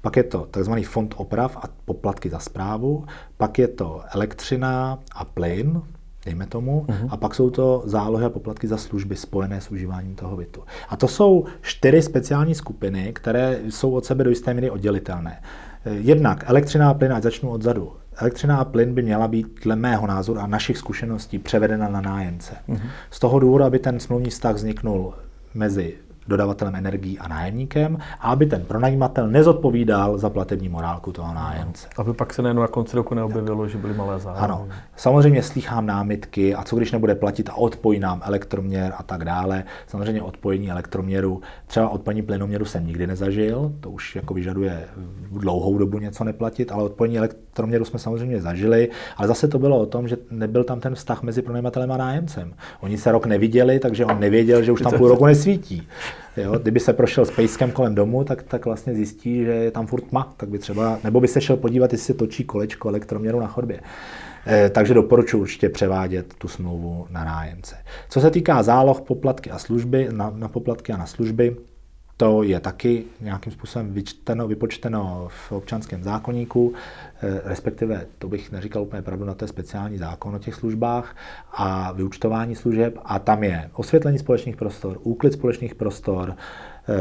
[0.00, 0.72] pak je to tzv.
[0.84, 3.04] fond oprav a poplatky za zprávu,
[3.36, 5.82] pak je to elektřina a plyn,
[6.24, 7.08] dejme tomu, uh-huh.
[7.10, 10.62] a pak jsou to zálohy a poplatky za služby spojené s užíváním toho bytu.
[10.88, 15.42] A to jsou čtyři speciální skupiny, které jsou od sebe do jisté míry oddělitelné.
[15.84, 17.92] Jednak elektřina a plyn, ať začnu odzadu.
[18.16, 22.54] Elektřina a plyn by měla být dle mého názoru a našich zkušeností převedena na nájemce.
[22.68, 22.80] Uh-huh.
[23.10, 25.14] Z toho důvodu, aby ten smluvní vztah vzniknul
[25.54, 25.94] mezi
[26.30, 31.88] dodavatelem energií a nájemníkem a aby ten pronajímatel nezodpovídal za platební morálku toho nájemce.
[31.98, 34.40] Aby pak se nejenom na konci roku neobjevilo, že byly malé zájmy.
[34.40, 39.24] Ano, samozřejmě slýchám námitky a co když nebude platit a odpojí nám elektroměr a tak
[39.24, 39.64] dále.
[39.86, 44.88] Samozřejmě odpojení elektroměru, třeba od paní plynoměru jsem nikdy nezažil, to už jako vyžaduje
[45.30, 49.86] dlouhou dobu něco neplatit, ale odpojení elektroměru jsme samozřejmě zažili, ale zase to bylo o
[49.86, 52.54] tom, že nebyl tam ten vztah mezi pronajímatelem a nájemcem.
[52.80, 55.88] Oni se rok neviděli, takže on nevěděl, že už tam půl roku nesvítí.
[56.36, 59.86] Jo, kdyby se prošel s pejskem kolem domu, tak, tak vlastně zjistí, že je tam
[59.86, 63.40] furt tma, tak by třeba, nebo by se šel podívat, jestli se točí kolečko elektroměru
[63.40, 63.80] na chodbě.
[64.46, 67.76] E, takže doporučuji určitě převádět tu smlouvu na nájemce.
[68.08, 71.56] Co se týká záloh, poplatky a služby, na, na poplatky a na služby,
[72.20, 76.72] to je taky nějakým způsobem vyčteno, vypočteno v občanském zákonníku,
[77.22, 81.16] eh, respektive, to bych neříkal úplně pravdu, na to je speciální zákon o těch službách
[81.52, 86.34] a vyučtování služeb a tam je osvětlení společných prostor, úklid společných prostor,
[86.88, 86.94] eh,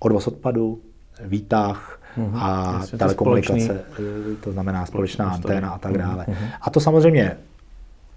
[0.00, 0.80] odvoz odpadu,
[1.24, 6.24] výtah, uhum, a jasně, telekomunikace, to, společný, to znamená společná anténa a tak dále.
[6.28, 6.48] Uhum.
[6.60, 7.36] A to samozřejmě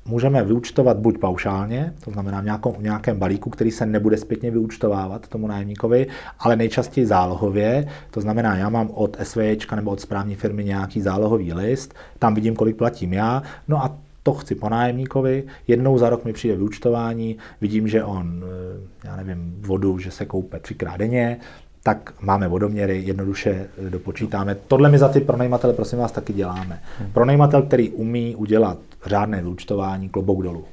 [0.10, 4.52] můžeme vyučtovat buď paušálně, to znamená v nějakom, v nějakém balíku, který se nebude zpětně
[4.52, 6.08] vyučtovávat tomu nájemníkovi,
[6.40, 11.54] ale nejčastěji zálohově, to znamená, já mám od SVČ nebo od správní firmy nějaký zálohový
[11.54, 16.26] list, tam vidím, kolik platím já, no a to chci po nájemníkovi, jednou za rok
[16.26, 21.38] mi přijde vyučtování, vidím, že on, eh, já nevím, vodu, že se koupe třikrát denně,
[21.84, 24.56] tak máme vodoměry, jednoduše eh, dopočítáme.
[24.56, 26.82] Tohle my za ty pronajímatele, prosím vás, taky děláme.
[27.00, 27.12] Hmm.
[27.12, 30.66] Pronajímatel, který umí udělat řádné vyučtování, klobouk dolů.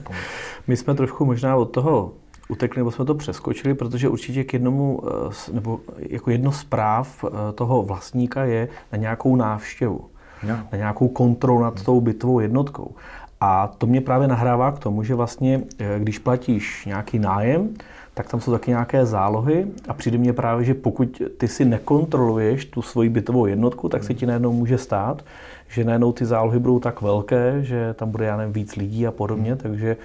[0.66, 2.12] my jsme trošku možná od toho
[2.48, 7.24] utekli, nebo jsme to přeskočili, protože určitě k jednomu, eh, nebo jako jedno z práv
[7.54, 10.10] toho vlastníka je na nějakou návštěvu
[10.42, 10.58] no.
[10.72, 12.94] na nějakou kontrolu nad tou bytovou jednotkou.
[13.40, 17.74] A to mě právě nahrává k tomu, že vlastně, eh, když platíš nějaký nájem,
[18.20, 22.64] tak tam jsou taky nějaké zálohy a přijde mně právě, že pokud ty si nekontroluješ
[22.64, 25.24] tu svoji bytovou jednotku, tak se ti najednou může stát,
[25.68, 29.10] že najednou ty zálohy budou tak velké, že tam bude, já nevím, víc lidí a
[29.10, 29.96] podobně, takže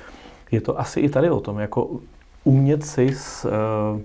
[0.51, 1.89] je to asi i tady o tom, jako
[2.43, 4.01] umět si s, uh,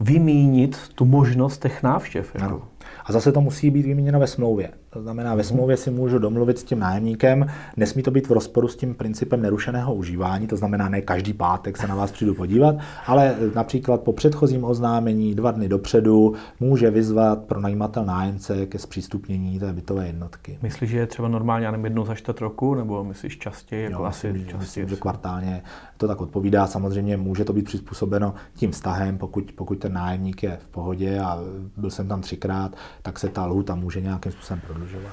[0.00, 2.34] vymínit tu možnost těch návštěv.
[2.34, 2.62] Jako.
[3.04, 4.70] A zase to musí být vyměněno ve smlouvě.
[4.98, 7.46] To znamená, ve smlouvě si můžu domluvit s tím nájemníkem,
[7.76, 11.76] nesmí to být v rozporu s tím principem nerušeného užívání, to znamená, ne každý pátek
[11.76, 12.74] se na vás přijdu podívat,
[13.06, 19.58] ale například po předchozím oznámení dva dny dopředu může vyzvat pro najímatel nájemce ke zpřístupnění
[19.58, 20.58] té bytové jednotky.
[20.62, 23.84] Myslíš, že je třeba normálně já jednou za čtvrt roku, nebo myslíš častěji?
[23.84, 24.60] Jako jo, asi myslím, častěji.
[24.60, 25.62] Myslím, že kvartálně
[25.98, 26.66] to tak odpovídá.
[26.66, 31.38] Samozřejmě může to být přizpůsobeno tím vztahem, pokud, pokud ten nájemník je v pohodě a
[31.76, 35.12] byl jsem tam třikrát, tak se ta lhůta může nějakým způsobem prodlužovat.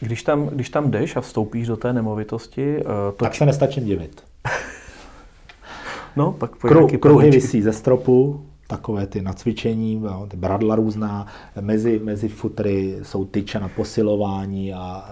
[0.00, 2.76] Když tam, když tam jdeš a vstoupíš do té nemovitosti...
[2.76, 2.84] Uh,
[3.16, 4.24] to tak se nestačím divit.
[6.16, 11.26] no, pak Kru, Kruhy vysí ze stropu, takové ty nacvičení, ty bradla různá,
[11.60, 15.10] mezi, mezi futry jsou tyče na posilování a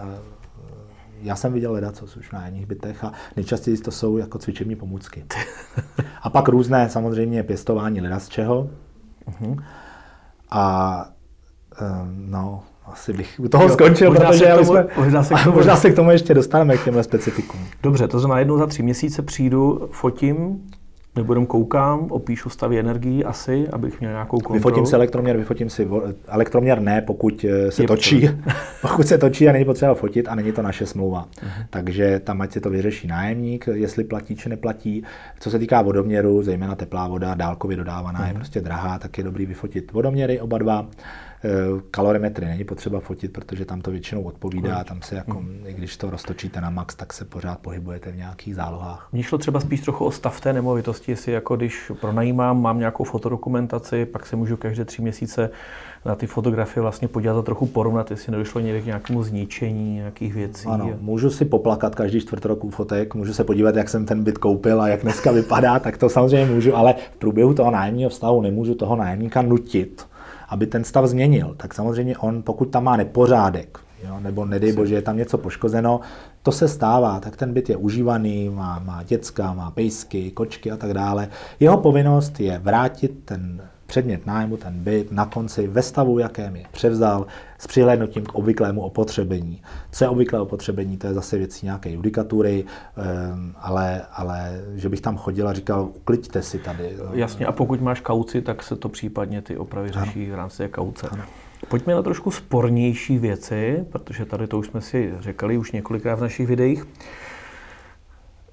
[1.22, 4.76] já jsem viděl leda, co už na jedných bytech a nejčastěji to jsou jako cvičební
[4.76, 5.24] pomůcky.
[6.22, 8.70] A pak různé samozřejmě pěstování leda z čeho.
[9.30, 9.62] Uh-huh.
[10.50, 11.06] A
[12.16, 15.56] no, asi bych u toho jo, skončil, možná protože tomu, jsme, možná, se k tomu,
[15.56, 17.60] možná se k tomu ještě dostaneme, k těmhle specifikům.
[17.82, 20.66] Dobře, to znamená jednou za tři měsíce přijdu, fotím,
[21.16, 24.54] nebo jenom koukám, opíšu stavy energií asi, abych měl nějakou kontrolu.
[24.54, 25.88] Vyfotím si elektroměr, vyfotím si
[26.26, 28.28] elektroměr ne, pokud eh, se Je točí.
[28.82, 31.28] pokud se točí a není potřeba fotit a není to naše smlouva.
[31.36, 31.66] Uh-huh.
[31.70, 35.04] Takže tam ať si to vyřeší nájemník, jestli platí či neplatí.
[35.40, 38.26] Co se týká vodoměru, zejména teplá voda, dálkově dodávaná, uh-huh.
[38.26, 38.40] je mhm.
[38.40, 40.86] prostě drahá, tak je dobrý vyfotit vodoměry oba dva.
[41.44, 45.62] Eh, kalorimetry není potřeba fotit, protože tam to většinou odpovídá, tam se jako, hmm.
[45.66, 49.08] i když to roztočíte na max, tak se pořád pohybujete v nějakých zálohách.
[49.12, 53.04] Mně šlo třeba spíš trochu o stav té nemovitosti, jestli jako když pronajímám, mám nějakou
[53.04, 55.50] fotodokumentaci, pak se můžu každé tři měsíce
[56.04, 60.34] na ty fotografie vlastně podívat a trochu porovnat, jestli nedošlo někde k nějakému zničení nějakých
[60.34, 60.68] věcí.
[60.68, 64.38] Ano, můžu si poplakat každý čtvrt roku fotek, můžu se podívat, jak jsem ten byt
[64.38, 68.40] koupil a jak dneska vypadá, tak to samozřejmě můžu, ale v průběhu toho nájemního vztahu
[68.40, 70.10] nemůžu toho nájemníka nutit
[70.50, 73.78] aby ten stav změnil, tak samozřejmě on, pokud tam má nepořádek,
[74.08, 76.00] jo, nebo nedej bože, je tam něco poškozeno,
[76.42, 80.76] to se stává, tak ten byt je užívaný, má, má děcka, má pejsky, kočky a
[80.76, 81.28] tak dále.
[81.60, 86.64] Jeho povinnost je vrátit ten předmět nájmu, ten byt, na konci ve stavu, jakém je
[86.72, 87.26] převzal,
[87.58, 89.62] s přihlédnutím k obvyklému opotřebení.
[89.92, 92.64] Co je obvyklé opotřebení, to je zase věcí nějaké judikatury,
[92.96, 96.96] ehm, ale, ale že bych tam chodil a říkal, ukliďte si tady.
[97.12, 100.32] Jasně, a pokud máš kauci, tak se to případně ty opravy řeší ano.
[100.32, 101.08] v rámci kauce.
[101.08, 101.22] Ano.
[101.68, 106.22] Pojďme na trošku spornější věci, protože tady to už jsme si řekli už několikrát v
[106.22, 106.84] našich videích.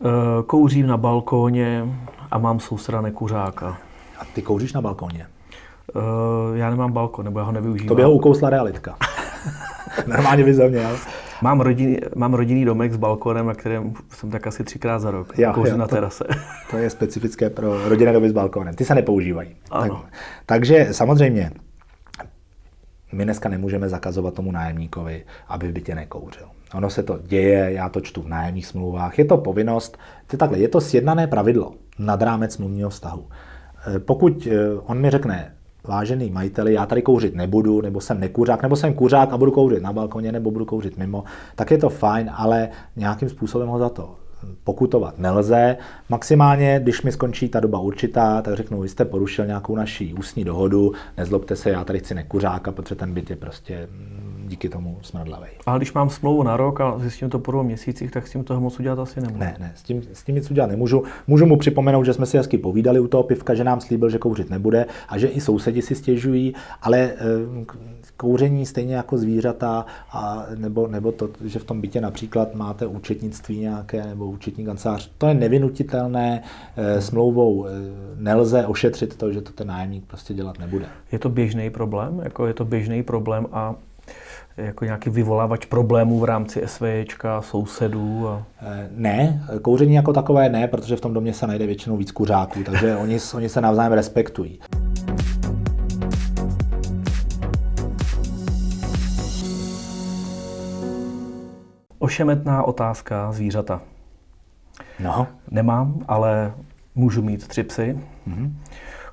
[0.02, 1.86] Ehm, kouřím na balkóně
[2.32, 3.87] a mám souseda nekuřáka.
[4.20, 5.28] A ty kouříš na balkóně?
[5.96, 7.88] Uh, já nemám balkon, nebo já ho nevyužívám.
[7.88, 8.98] To by ho ukousla realitka.
[10.08, 10.98] Normálně bys ho měl.
[11.42, 15.38] Mám, rodinný, mám rodinný domek s balkonem, na kterém jsem tak asi třikrát za rok.
[15.38, 16.24] Já, já, na terase.
[16.24, 16.34] To,
[16.72, 18.76] to je specifické pro rodinné domy s balkonem.
[18.76, 19.56] Ty se nepoužívají.
[19.72, 19.96] Ano.
[19.96, 20.14] Tak,
[20.46, 21.52] takže samozřejmě
[23.12, 26.48] my dneska nemůžeme zakazovat tomu nájemníkovi, aby v bytě nekouřil.
[26.74, 29.20] Ono se to děje, já to čtu v nájemních smlouvách.
[29.20, 29.98] Je to povinnost,
[30.32, 33.28] je, takhle, je to sjednané pravidlo nad rámec smluvního vztahu.
[33.86, 35.54] Eh, pokud eh, on mi řekne,
[35.84, 39.84] vážený majiteli, já tady kouřit nebudu, nebo jsem nekuřák, nebo jsem kuřák a budu kouřit
[39.84, 41.24] na balkoně, nebo budu kouřit mimo,
[41.56, 44.16] tak je to fajn, ale nějakým způsobem ho za to
[44.64, 45.78] pokutovat nelze.
[46.10, 50.44] Maximálně, když mi skončí ta doba určitá, tak řeknu, vy jste porušil nějakou naší ústní
[50.44, 53.88] dohodu, nezlobte se, já tady chci nekuřáka, protože ten byt je prostě
[54.48, 55.48] díky tomu smradlavý.
[55.66, 58.44] A když mám smlouvu na rok a zjistím to po dvou měsících, tak s tím
[58.44, 59.40] toho moc udělat asi nemůžu.
[59.40, 61.04] Ne, ne, s tím, s tím nic udělat nemůžu.
[61.28, 64.18] Můžu mu připomenout, že jsme si hezky povídali u toho pivka, že nám slíbil, že
[64.18, 67.16] kouřit nebude a že i sousedi si stěžují, ale e,
[68.18, 73.60] kouření stejně jako zvířata, a nebo, nebo to, že v tom bytě například máte účetnictví
[73.60, 76.44] nějaké nebo účetní kancelář, to je nevinutitelné,
[76.76, 77.70] e, smlouvou e,
[78.16, 80.86] nelze ošetřit to, že to ten nájemník prostě dělat nebude.
[81.12, 82.22] Je to běžný problém?
[82.24, 83.76] Jako je to běžný problém a
[84.58, 88.28] jako nějaký vyvolávač problémů v rámci SVJčka, sousedů?
[88.28, 88.44] A...
[88.92, 92.96] Ne, kouření jako takové ne, protože v tom domě se najde většinou víc kuřáků, takže
[93.02, 94.60] oni, oni se navzájem respektují.
[102.00, 103.82] Ošemetná otázka zvířata.
[105.00, 105.28] No.
[105.52, 106.54] Nemám, ale
[106.96, 108.00] můžu mít tři psy.
[108.28, 108.52] Mm-hmm.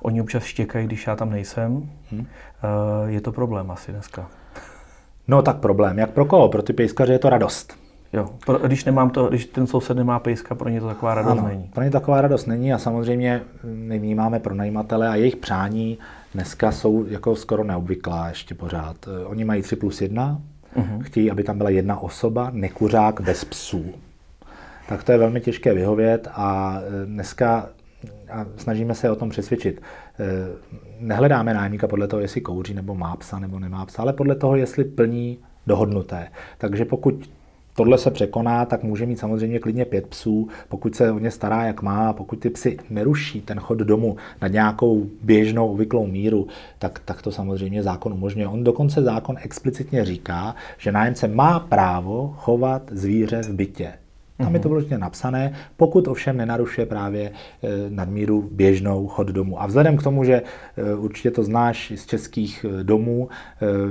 [0.00, 1.90] Oni občas štěkají, když já tam nejsem.
[2.12, 2.26] Mm-hmm.
[3.06, 4.28] Je to problém asi dneska.
[5.28, 5.98] No tak problém.
[5.98, 6.48] Jak pro koho?
[6.48, 7.74] Pro ty pejskaře je to radost.
[8.12, 11.38] Jo, pro, když, nemám to, když ten soused nemá pejska, pro ně to taková radost
[11.38, 11.70] ano, není.
[11.74, 15.98] Pro ně taková radost není a samozřejmě my vnímáme pro najímatele a jejich přání
[16.34, 18.96] dneska jsou jako skoro neobvyklá ještě pořád.
[19.26, 20.38] Oni mají 3 plus 1,
[20.76, 21.02] uh-huh.
[21.02, 23.84] chtějí, aby tam byla jedna osoba, nekuřák bez psů.
[24.88, 27.68] Tak to je velmi těžké vyhovět a e, dneska
[28.32, 29.80] a snažíme se o tom přesvědčit.
[30.18, 30.26] E,
[31.00, 34.56] nehledáme nájemníka podle toho, jestli kouří nebo má psa nebo nemá psa, ale podle toho,
[34.56, 36.28] jestli plní dohodnuté.
[36.58, 37.30] Takže pokud
[37.76, 41.64] tohle se překoná, tak může mít samozřejmě klidně pět psů, pokud se o ně stará,
[41.64, 46.46] jak má, pokud ty psy neruší ten chod domu na nějakou běžnou, obvyklou míru,
[46.78, 48.48] tak, tak to samozřejmě zákon umožňuje.
[48.48, 53.92] On dokonce zákon explicitně říká, že nájemce má právo chovat zvíře v bytě.
[54.38, 54.54] Tam mm-hmm.
[54.54, 54.74] je to mhm.
[54.78, 57.32] vložně napsané, pokud ovšem nenarušuje právě e,
[57.88, 59.62] nadmíru běžnou chod domů.
[59.62, 63.28] A vzhledem k tomu, že e, určitě to znáš z českých e, domů,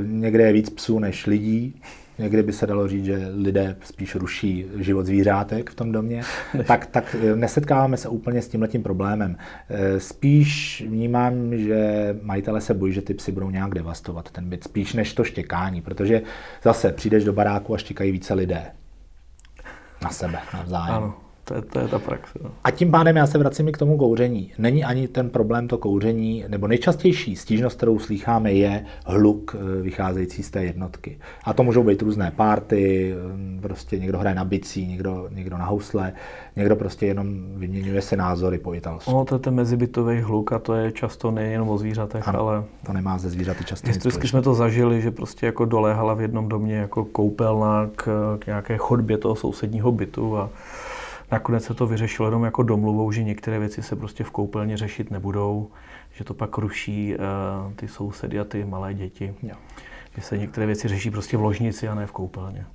[0.05, 1.81] někde je víc psů než lidí,
[2.19, 6.21] Někdy by se dalo říct, že lidé spíš ruší život zvířátek v tom domě,
[6.67, 9.37] tak, tak nesetkáváme se úplně s tímhletím problémem.
[9.97, 14.93] Spíš vnímám, že majitele se bojí, že ty psy budou nějak devastovat ten byt, spíš
[14.93, 16.21] než to štěkání, protože
[16.63, 18.63] zase přijdeš do baráku a štěkají více lidé
[20.03, 20.95] na sebe navzájem.
[20.95, 21.13] Ano.
[21.53, 22.39] To je, to je ta praxe.
[22.43, 22.49] No.
[22.63, 24.51] A tím pádem já se vracím i k tomu kouření.
[24.57, 30.43] Není ani ten problém to kouření, nebo nejčastější stížnost, kterou slycháme, je hluk eh, vycházející
[30.43, 31.17] z té jednotky.
[31.43, 35.65] A to můžou být různé párty, mm, prostě někdo hraje na bicí, někdo, někdo na
[35.65, 36.13] housle,
[36.55, 39.11] někdo prostě jenom vyměňuje se názory po Italsku.
[39.11, 42.63] No, to je ten mezibytový hluk a to je často nejen o zvířatech, ano, ale...
[42.85, 46.49] to nemá ze zvířaty často Historicky jsme to zažili, že prostě jako doléhala v jednom
[46.49, 50.49] domě jako koupelna k, k nějaké chodbě toho sousedního bytu a
[51.31, 55.11] Nakonec se to vyřešilo jenom jako domluvou, že některé věci se prostě v koupelně řešit
[55.11, 55.67] nebudou,
[56.13, 59.33] že to pak ruší uh, ty sousedy a ty malé děti.
[59.43, 59.55] Jo.
[60.15, 62.65] Že se některé věci řeší prostě v ložnici a ne v koupelně.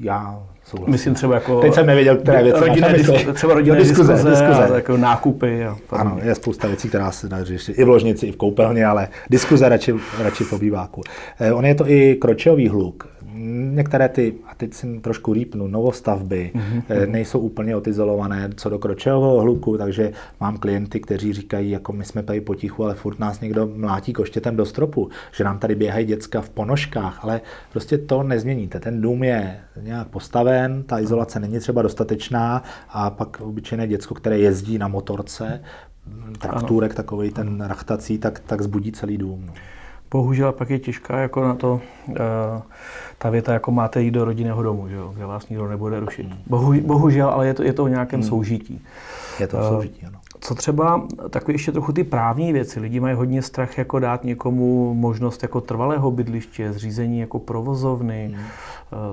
[0.00, 0.92] Já souhlasím.
[0.92, 1.60] Myslím třeba jako...
[1.60, 4.72] Teď jsem nevěděl, které věci rodinné disk, Třeba rodinné no, diskuze, diskuze, diskuze.
[4.72, 5.64] A jako nákupy.
[5.64, 8.86] A ano, je spousta věcí, která se dá řešit i v ložnici, i v koupelně,
[8.86, 11.02] ale diskuze radši, radši po býváku.
[11.40, 13.08] Eh, on je to i kročeový hluk
[13.74, 17.10] některé ty, a teď si trošku rýpnu, novostavby mm-hmm.
[17.10, 22.22] nejsou úplně odizolované co do kročeového hluku, takže mám klienty, kteří říkají, jako my jsme
[22.22, 26.40] tady potichu, ale furt nás někdo mlátí koštětem do stropu, že nám tady běhají děcka
[26.40, 27.40] v ponožkách, ale
[27.72, 28.80] prostě to nezměníte.
[28.80, 34.38] Ten dům je nějak postaven, ta izolace není třeba dostatečná a pak obyčejné děcko, které
[34.38, 35.60] jezdí na motorce,
[36.38, 39.44] traktůrek takový ten rachtací, tak, tak zbudí celý dům.
[39.46, 39.54] No
[40.14, 42.16] bohužel pak je těžká jako na to, uh,
[43.18, 46.26] ta věta, jako máte jít do rodinného domu, že jo, kde vás nikdo nebude rušit.
[46.46, 48.28] Bohu, bohužel, ale je to, je to o nějakém hmm.
[48.28, 48.82] soužití.
[49.40, 50.18] Je to uh, soužití, ano.
[50.40, 52.80] Co třeba takové ještě trochu ty právní věci.
[52.80, 58.34] Lidi mají hodně strach jako dát někomu možnost jako trvalého bydliště, zřízení jako provozovny.
[58.34, 58.44] Hmm.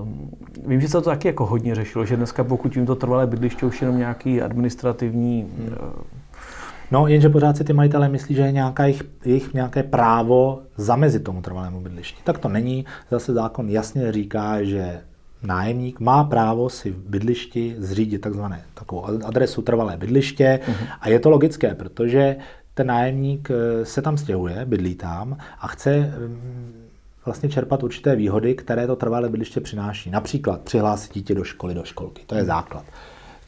[0.02, 3.28] Uh, vím, že se to taky jako hodně řešilo, že dneska pokud jim to trvalé
[3.28, 5.76] bydliště už jenom nějaký administrativní hmm.
[6.92, 11.24] No, jenže pořád si ty majitelé myslí, že je nějaká jejich, jejich nějaké právo zamezit
[11.24, 12.22] tomu trvalému bydlišti.
[12.24, 12.86] Tak to není.
[13.12, 15.02] Zase zákon jasně říká, že
[15.44, 20.88] nájemník má právo si v bydlišti zřídit takzvané takovou adresu trvalé bydliště uh-huh.
[21.02, 22.36] a je to logické, protože
[22.74, 26.88] ten nájemník eh, se tam stěhuje, bydlí tam a chce mm,
[27.26, 30.10] vlastně čerpat určité výhody, které to trvalé bydliště přináší.
[30.10, 32.22] Například přihlásit dítě do školy, do školky.
[32.26, 32.86] To je základ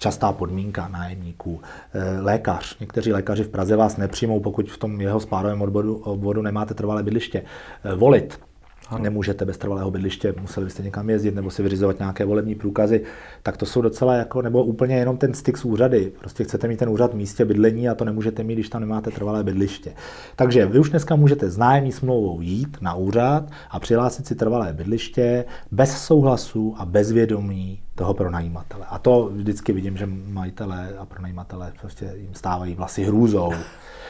[0.03, 1.61] častá podmínka nájemníků.
[1.93, 2.79] Eh, lékař.
[2.79, 5.61] Někteří lékaři v Praze vás nepřijmou, pokud v tom jeho spádovém
[6.03, 7.43] obvodu, nemáte trvalé bydliště.
[7.83, 8.39] Eh, volit.
[8.87, 9.03] Ano.
[9.03, 13.03] nemůžete bez trvalého bydliště, museli byste někam jezdit nebo si vyřizovat nějaké volební průkazy,
[13.43, 16.11] tak to jsou docela jako, nebo úplně jenom ten styk s úřady.
[16.19, 19.11] Prostě chcete mít ten úřad v místě bydlení a to nemůžete mít, když tam nemáte
[19.11, 19.93] trvalé bydliště.
[20.35, 24.73] Takže vy už dneska můžete s nájemní smlouvou jít na úřad a přihlásit si trvalé
[24.73, 28.85] bydliště bez souhlasu a bez vědomí toho pronajímatele.
[28.89, 33.51] A to vždycky vidím, že majitelé a pronajímatele prostě jim stávají vlasy hrůzou.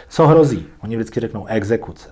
[0.10, 0.66] Co hrozí?
[0.80, 2.10] Oni vždycky řeknou exekuce.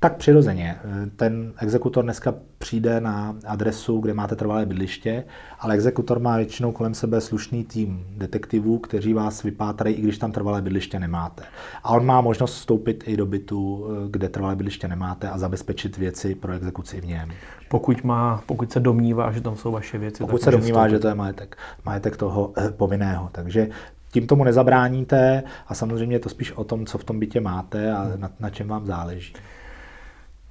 [0.00, 0.76] Tak přirozeně.
[1.16, 5.24] Ten exekutor dneska přijde na adresu, kde máte trvalé bydliště,
[5.58, 10.32] ale exekutor má většinou kolem sebe slušný tým detektivů, kteří vás vypátrají, i když tam
[10.32, 11.42] trvalé bydliště nemáte.
[11.84, 16.34] A on má možnost vstoupit i do bytu, kde trvalé bydliště nemáte a zabezpečit věci
[16.34, 17.30] pro exekuci v něm.
[17.68, 20.18] Pokud, má, pokud se domnívá, že tam jsou vaše věci.
[20.24, 20.90] Pokud se domnívá, vstoupit.
[20.90, 23.28] že to je majetek, majetek toho eh, povinného.
[23.32, 23.68] Takže
[24.10, 27.92] tím tomu nezabráníte a samozřejmě je to spíš o tom, co v tom bytě máte
[27.92, 29.34] a na, na čem vám záleží.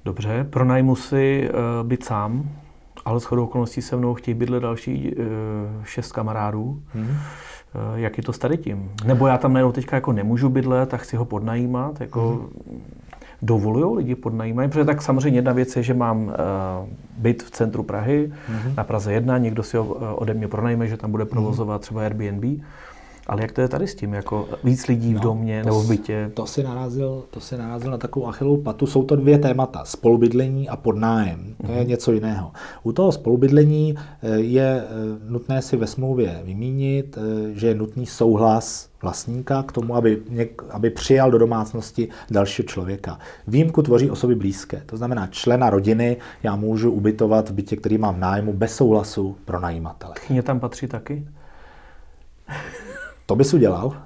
[0.06, 2.50] Dobře, pronajmu si uh, byt sám,
[3.04, 5.24] ale shodou okolností se mnou chtějí bydlet další uh,
[5.84, 6.82] šest kamarádů.
[6.94, 7.04] Hmm.
[7.04, 7.16] Uh,
[7.94, 8.90] jak je to s tady tím?
[9.04, 12.00] Nebo já tam najednou teďka jako nemůžu bydlet a chci ho podnajímat?
[12.00, 12.82] Jako, hmm.
[13.42, 14.70] Dovolují lidi podnajímat?
[14.70, 16.32] Protože tak samozřejmě jedna věc je, že mám uh,
[17.18, 18.74] byt v centru Prahy, hmm.
[18.76, 19.84] na Praze 1, někdo si ho
[20.16, 22.62] ode mě pronajme, že tam bude provozovat třeba Airbnb.
[23.26, 24.14] Ale jak to je tady s tím?
[24.14, 26.30] Jako víc lidí v no, domě no, nebo v bytě?
[26.34, 28.86] To si, narazil, to si narazil na takovou achilovou patu.
[28.86, 29.84] Jsou to dvě témata.
[29.84, 31.54] Spolubydlení a podnájem.
[31.66, 31.86] To je mm-hmm.
[31.86, 32.52] něco jiného.
[32.82, 34.86] U toho spolubydlení eh, je eh,
[35.28, 40.62] nutné si ve smlouvě vymínit, eh, že je nutný souhlas vlastníka k tomu, aby, něk,
[40.70, 43.18] aby přijal do domácnosti dalšího člověka.
[43.46, 48.14] Výjimku tvoří osoby blízké, to znamená člena rodiny já můžu ubytovat v bytě, který mám
[48.14, 50.14] v nájmu bez souhlasu pro najímatele.
[50.14, 51.26] Tchyně tam patří taky?
[53.26, 53.96] To bys udělal?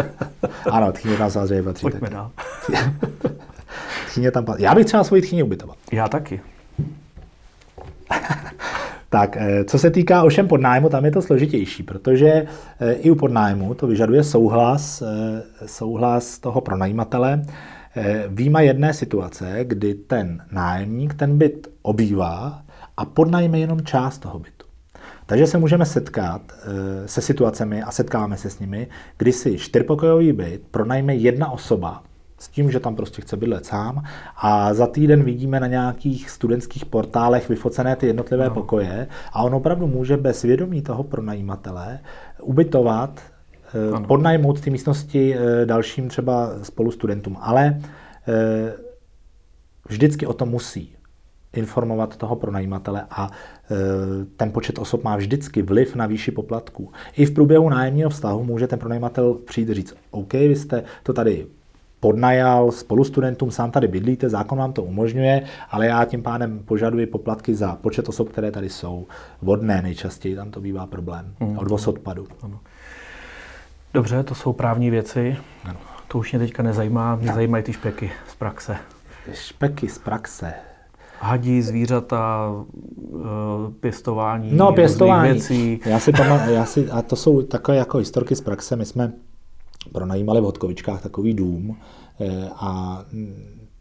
[0.70, 1.82] ano, tchyně tam samozřejmě patří.
[1.82, 2.14] Pojďme taky.
[2.14, 2.30] dál.
[4.06, 4.62] tchyně tam patří.
[4.62, 5.76] Já bych třeba svoji tchyně ubytoval.
[5.92, 6.40] Já taky.
[9.14, 12.26] Tak, eh, co se týká ovšem podnájmu, tam je to složitější, protože
[12.80, 17.42] eh, i u podnájmu to vyžaduje souhlas, eh, souhlas toho pronajímatele.
[18.28, 22.62] Výjima jedné situace, kdy ten nájemník ten byt obývá
[22.96, 24.53] a podnajme jenom část toho bytu.
[25.26, 30.32] Takže se můžeme setkat eh, se situacemi a setkáme se s nimi, kdy si čtyřpokojový
[30.32, 32.02] byt pronajme jedna osoba,
[32.38, 34.02] s tím, že tam prostě chce bydlet sám
[34.36, 38.54] a za týden vidíme na nějakých studentských portálech vyfocené ty jednotlivé no.
[38.54, 41.98] pokoje a on opravdu může bez vědomí toho pronajímatele
[42.42, 43.20] ubytovat,
[43.74, 44.06] eh, ano.
[44.06, 47.80] podnajmout ty místnosti eh, dalším třeba spolustudentům, ale
[49.88, 50.96] vždycky o tom musí
[51.56, 53.74] informovat toho pronajímatele a e,
[54.36, 56.90] ten počet osob má vždycky vliv na výši poplatků.
[57.16, 61.46] I v průběhu nájemního vztahu může ten pronajímatel přijít říct, OK, vy jste to tady
[62.04, 67.06] podnajal spolu studentům, sám tady bydlíte, zákon vám to umožňuje, ale já tím pádem požaduji
[67.06, 69.06] poplatky za počet osob, které tady jsou.
[69.42, 71.34] Vodné nejčastěji, tam to bývá problém.
[71.40, 71.58] Mm.
[71.58, 72.26] Odvoz odpadu.
[72.42, 72.60] Ano.
[73.94, 75.36] Dobře, to jsou právní věci.
[75.64, 75.78] Ano.
[76.08, 78.76] To už mě teďka nezajímá, mě zajímají ty špeky z praxe.
[79.32, 80.54] Špeky z praxe
[81.20, 82.50] hadí, zvířata,
[83.14, 85.32] eh, pěstování, no, pěstování.
[85.32, 85.80] věcí.
[85.86, 88.76] Já si, pamatuju, já si, a to jsou takové jako historky z praxe.
[88.76, 89.12] My jsme
[89.92, 91.76] pronajímali v Hodkovičkách takový dům
[92.20, 93.02] eh, a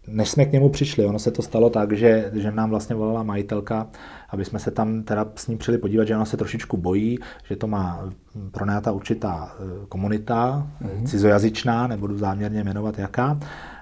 [0.08, 3.24] než jsme k němu přišli, ono se to stalo tak, že, že nám vlastně volala
[3.24, 3.88] majitelka,
[4.30, 7.20] aby jsme se tam teda s ním přijeli podívat, že ona se trošičku bojí,
[7.50, 8.10] že to má
[8.52, 11.06] pronajata určitá eh, komunita, mm-hmm.
[11.06, 13.40] cizojazyčná, nebudu záměrně jmenovat jaká,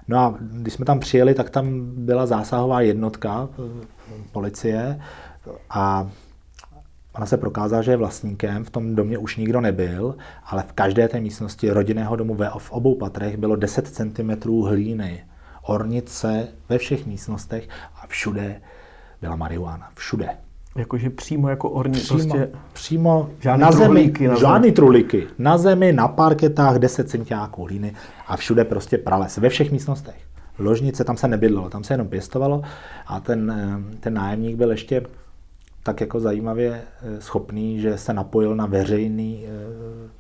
[0.08, 3.86] No a když jsme tam přijeli, tak tam byla zásahová jednotka eh,
[4.32, 5.00] policie
[5.70, 6.10] a
[7.16, 11.08] Ona se prokázala, že je vlastníkem, v tom domě už nikdo nebyl, ale v každé
[11.08, 15.24] té místnosti rodinného domu ve, v obou patrech bylo 10 cm hlíny,
[15.62, 18.62] ornice ve všech místnostech a všude
[19.22, 19.92] byla marihuana.
[19.96, 20.38] Všude.
[20.76, 24.72] Jakože přímo jako orní, přímo, prostě přímo žádný na zemi, na žádný zemi.
[24.72, 25.28] truliky.
[25.40, 27.94] Na zemi, na parketách 10 centiáků hlíny
[28.28, 30.16] a všude prostě prales, ve všech místnostech.
[30.60, 32.62] Ložnice, tam se nebydlelo, tam se jenom pěstovalo
[33.08, 35.02] a ten, eh, ten nájemník byl ještě
[35.84, 39.50] tak jako zajímavě eh, schopný, že se napojil na veřejný eh,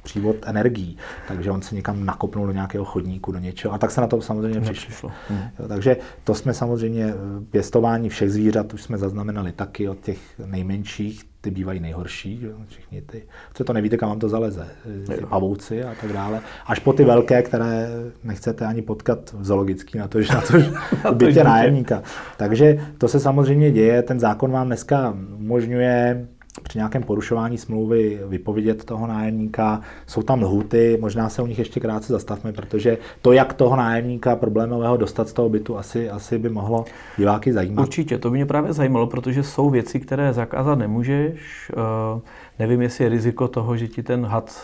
[0.03, 0.97] přívod energií.
[1.27, 3.73] Takže on se někam nakopnul do nějakého chodníku, do něčeho.
[3.73, 5.11] A tak se na to samozřejmě přišlo.
[5.29, 5.41] Hmm.
[5.59, 7.15] Jo, takže to jsme samozřejmě eh,
[7.51, 12.49] pěstování všech zvířat už jsme zaznamenali taky od těch nejmenších ty bývají nejhorší, že?
[12.67, 13.23] všichni ty,
[13.53, 14.67] co to nevíte, kam vám to zaleze,
[15.07, 17.89] ty pavouci a tak dále, až po ty velké, které
[18.23, 20.71] nechcete ani potkat v zoologický, na to, že na to, že
[21.13, 22.03] bytě nájemníka.
[22.37, 26.27] Takže to se samozřejmě děje, ten zákon vám dneska umožňuje
[26.63, 29.81] při nějakém porušování smlouvy vypovědět toho nájemníka.
[30.07, 34.35] Jsou tam lhuty, možná se o nich ještě krátce zastavme, protože to, jak toho nájemníka
[34.35, 36.85] problémového dostat z toho bytu, asi, asi by mohlo
[37.17, 37.81] diváky zajímat.
[37.81, 41.71] Určitě, to by mě právě zajímalo, protože jsou věci, které zakázat nemůžeš.
[41.73, 42.21] Eh,
[42.59, 44.61] nevím, jestli je riziko toho, že ti ten had,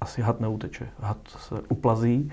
[0.00, 2.32] asi had neuteče, had se uplazí.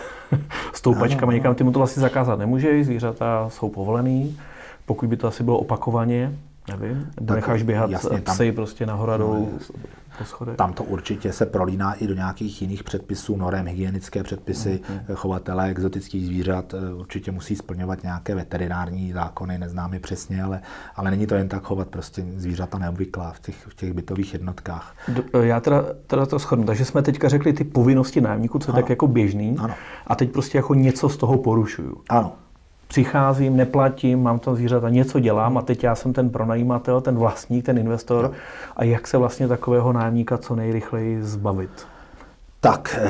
[0.72, 4.38] s toupačkami někam, ty mu to vlastně zakázat nemůžeš, zvířata jsou povolený,
[4.86, 6.32] pokud by to asi bylo opakovaně,
[6.68, 9.78] nevím, tak necháš běhat jasně, tam, psy prostě nahoru a dolů no,
[10.18, 10.56] po schodech.
[10.56, 15.14] Tam to určitě se prolíná i do nějakých jiných předpisů, norem, hygienické předpisy, mm-hmm.
[15.14, 20.60] chovatele exotických zvířat eh, určitě musí splňovat nějaké veterinární zákony, neznáme přesně, ale,
[20.96, 24.96] ale není to jen tak chovat prostě zvířata neobvyklá v těch, v těch bytových jednotkách.
[25.34, 28.74] Eh, já teda, teda to shodnu, takže jsme teďka řekli ty povinnosti nájemníků, co je
[28.74, 29.74] tak jako běžný, ano.
[30.06, 32.02] a teď prostě jako něco z toho porušuju.
[32.08, 32.32] Ano
[32.94, 37.66] přicházím, neplatím, mám tam zvířata, něco dělám a teď já jsem ten pronajímatel, ten vlastník,
[37.66, 38.32] ten investor
[38.76, 41.70] a jak se vlastně takového nájemníka co nejrychleji zbavit?
[42.60, 43.00] Tak,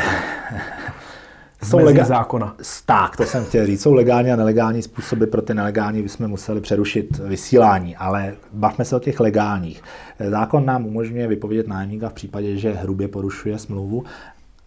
[1.62, 2.54] jsou lega- zákona.
[2.86, 3.82] Tak, to jsem chtěl říct.
[3.82, 8.96] Jsou legální a nelegální způsoby, pro ty nelegální bychom museli přerušit vysílání, ale bavme se
[8.96, 9.82] o těch legálních.
[10.30, 14.04] Zákon nám umožňuje vypovědět nájemníka v případě, že hrubě porušuje smlouvu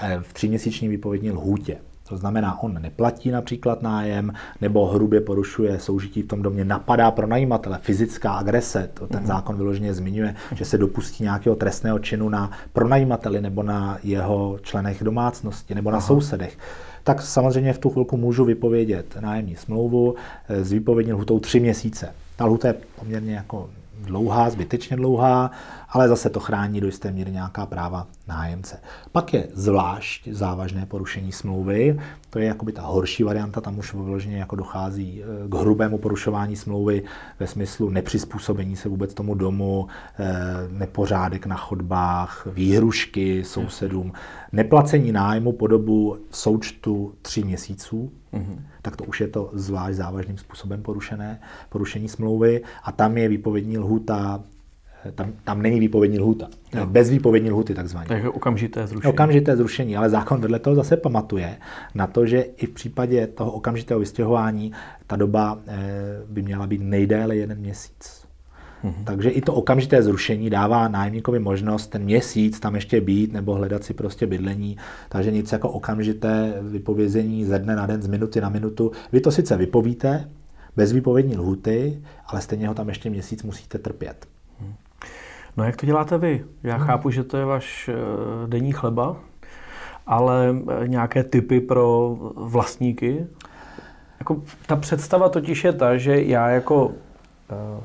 [0.04, 1.78] eh, v tříměsíční výpovědní lhůtě.
[2.10, 7.28] To znamená, on neplatí například nájem nebo hrubě porušuje soužití v tom domě, napadá pro
[7.28, 9.28] najímatele, fyzická agrese, to ten mhm.
[9.28, 15.04] zákon vyloženě zmiňuje, že se dopustí nějakého trestného činu na pronajímateli nebo na jeho členech
[15.04, 16.08] domácnosti nebo na Aha.
[16.08, 16.58] sousedech
[17.04, 20.16] tak samozřejmě v tu chvilku můžu vypovědět nájemní smlouvu
[20.50, 22.14] eh, s výpovědní lhutou tři měsíce.
[22.36, 23.70] Ta lhuta je poměrně jako
[24.06, 25.52] dlouhá, zbytečně dlouhá,
[25.90, 28.80] ale zase to chrání do jisté míry nějaká práva nájemce.
[29.12, 34.38] Pak je zvlášť závažné porušení smlouvy, to je jakoby ta horší varianta, tam už vyloženě
[34.38, 37.04] jako dochází eh, k hrubému porušování smlouvy
[37.40, 39.88] ve smyslu nepřizpůsobení se vůbec tomu domu,
[40.20, 40.34] eh,
[40.72, 44.14] nepořádek na chodbách, výhrušky sousedům,
[44.52, 48.60] neplacení nájmu po dobu v součtu tří měsíců, mm-hmm.
[48.82, 53.78] tak to už je to zvlášť závažným způsobem porušené, porušení smlouvy a tam je výpovědní
[53.78, 54.44] lhuta
[55.16, 56.48] tam, tam není výpovědní lhuta.
[56.74, 56.86] Jo.
[56.86, 58.08] Bez výpovědní lhuty takzvaně.
[58.08, 59.14] Takže okamžité zrušení.
[59.14, 61.58] Okamžité zrušení, ale zákon vedle toho zase pamatuje
[61.96, 64.72] na to, že i v případě toho okamžitého vystěhování
[65.08, 65.78] ta doba eh,
[66.30, 68.28] by měla být nejdéle jeden měsíc.
[68.84, 69.04] Mhm.
[69.04, 73.84] Takže i to okamžité zrušení dává nájemníkovi možnost ten měsíc tam ještě být nebo hledat
[73.84, 74.78] si prostě bydlení.
[75.10, 78.92] Takže nic jako okamžité vypovězení ze dne na den, z minuty na minutu.
[79.12, 80.30] Vy to sice vypovíte
[80.76, 84.28] bez výpovědní lhuty, ale stejně ho tam ještě měsíc musíte trpět.
[85.58, 86.46] No jak to děláte vy?
[86.64, 86.88] Já hmm.
[86.88, 87.94] chápu, že to je váš eh,
[88.48, 89.16] denní chleba,
[90.08, 93.28] ale eh, nějaké typy pro vlastníky?
[94.20, 96.92] Jako, ta představa totiž je ta, že já jako
[97.50, 97.82] eh,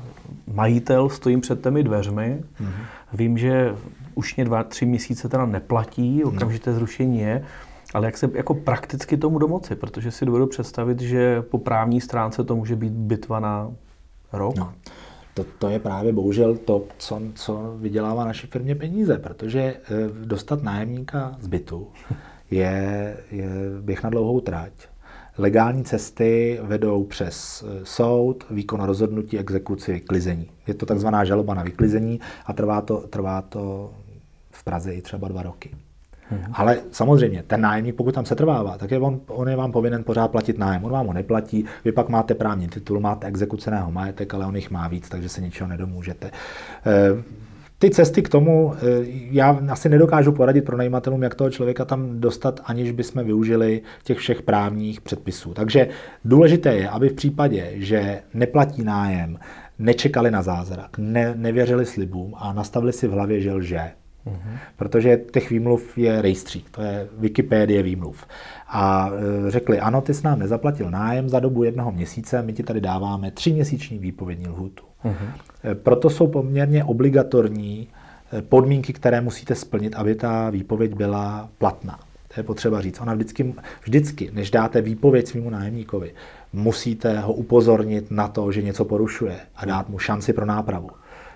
[0.53, 2.73] majitel stojím před těmi dveřmi, hmm.
[3.13, 3.75] vím, že
[4.15, 6.35] už mě dva, tři měsíce teda neplatí, hmm.
[6.35, 7.45] okamžité zrušení je,
[7.93, 12.43] ale jak se jako prakticky tomu domoci, protože si dovedu představit, že po právní stránce
[12.43, 13.71] to může být bitva na
[14.33, 14.55] rok.
[14.55, 14.73] No
[15.33, 19.79] to, to je právě bohužel to, co, co vydělává naší firmě peníze, protože eh,
[20.25, 21.87] dostat nájemníka z bytu
[22.51, 23.49] je, je
[23.81, 24.71] běh na dlouhou trať.
[25.37, 30.49] Legální cesty vedou přes eh, soud, výkon rozhodnutí, exekuci, vyklizení.
[30.67, 33.93] Je to takzvaná žaloba na vyklizení a trvá to, trvá to
[34.51, 35.75] v Praze i třeba dva roky.
[36.33, 36.53] Hmm.
[36.53, 40.03] Ale samozřejmě, ten nájemník, pokud tam se trvává, tak je on, on je vám povinen
[40.03, 40.83] pořád platit nájem.
[40.83, 44.71] On vám ho neplatí, vy pak máte právní titul, máte exekuceného majetek, ale on jich
[44.71, 46.31] má víc, takže se ničeho nedomůžete.
[46.85, 47.23] Eh,
[47.79, 48.79] ty cesty k tomu, eh,
[49.31, 54.17] já asi nedokážu poradit pro najímatelům, jak toho člověka tam dostat, aniž bychom využili těch
[54.17, 55.53] všech právních předpisů.
[55.53, 55.87] Takže
[56.25, 59.39] důležité je, aby v případě, že neplatí nájem,
[59.79, 63.91] nečekali na zázrak, ne, nevěřili slibům a nastavili si v hlavě, že lže.
[64.27, 64.57] Mm-hmm.
[64.77, 68.27] Protože těch výmluv je rejstřík, to je Wikipédie výmluv.
[68.67, 69.09] A
[69.47, 72.81] e, řekli, ano, ty jsi nám nezaplatil nájem za dobu jednoho měsíce, my ti tady
[72.81, 74.83] dáváme tři měsíční výpovědní lhutu.
[75.05, 75.73] Mm-hmm.
[75.73, 77.87] Proto jsou poměrně obligatorní
[78.33, 81.99] e, podmínky, které musíte splnit, aby ta výpověď byla platná.
[82.33, 83.01] To je potřeba říct.
[83.01, 83.53] Ona vždycky,
[83.83, 86.13] vždycky, než dáte výpověď svýmu nájemníkovi,
[86.53, 90.89] musíte ho upozornit na to, že něco porušuje a dát mu šanci pro nápravu.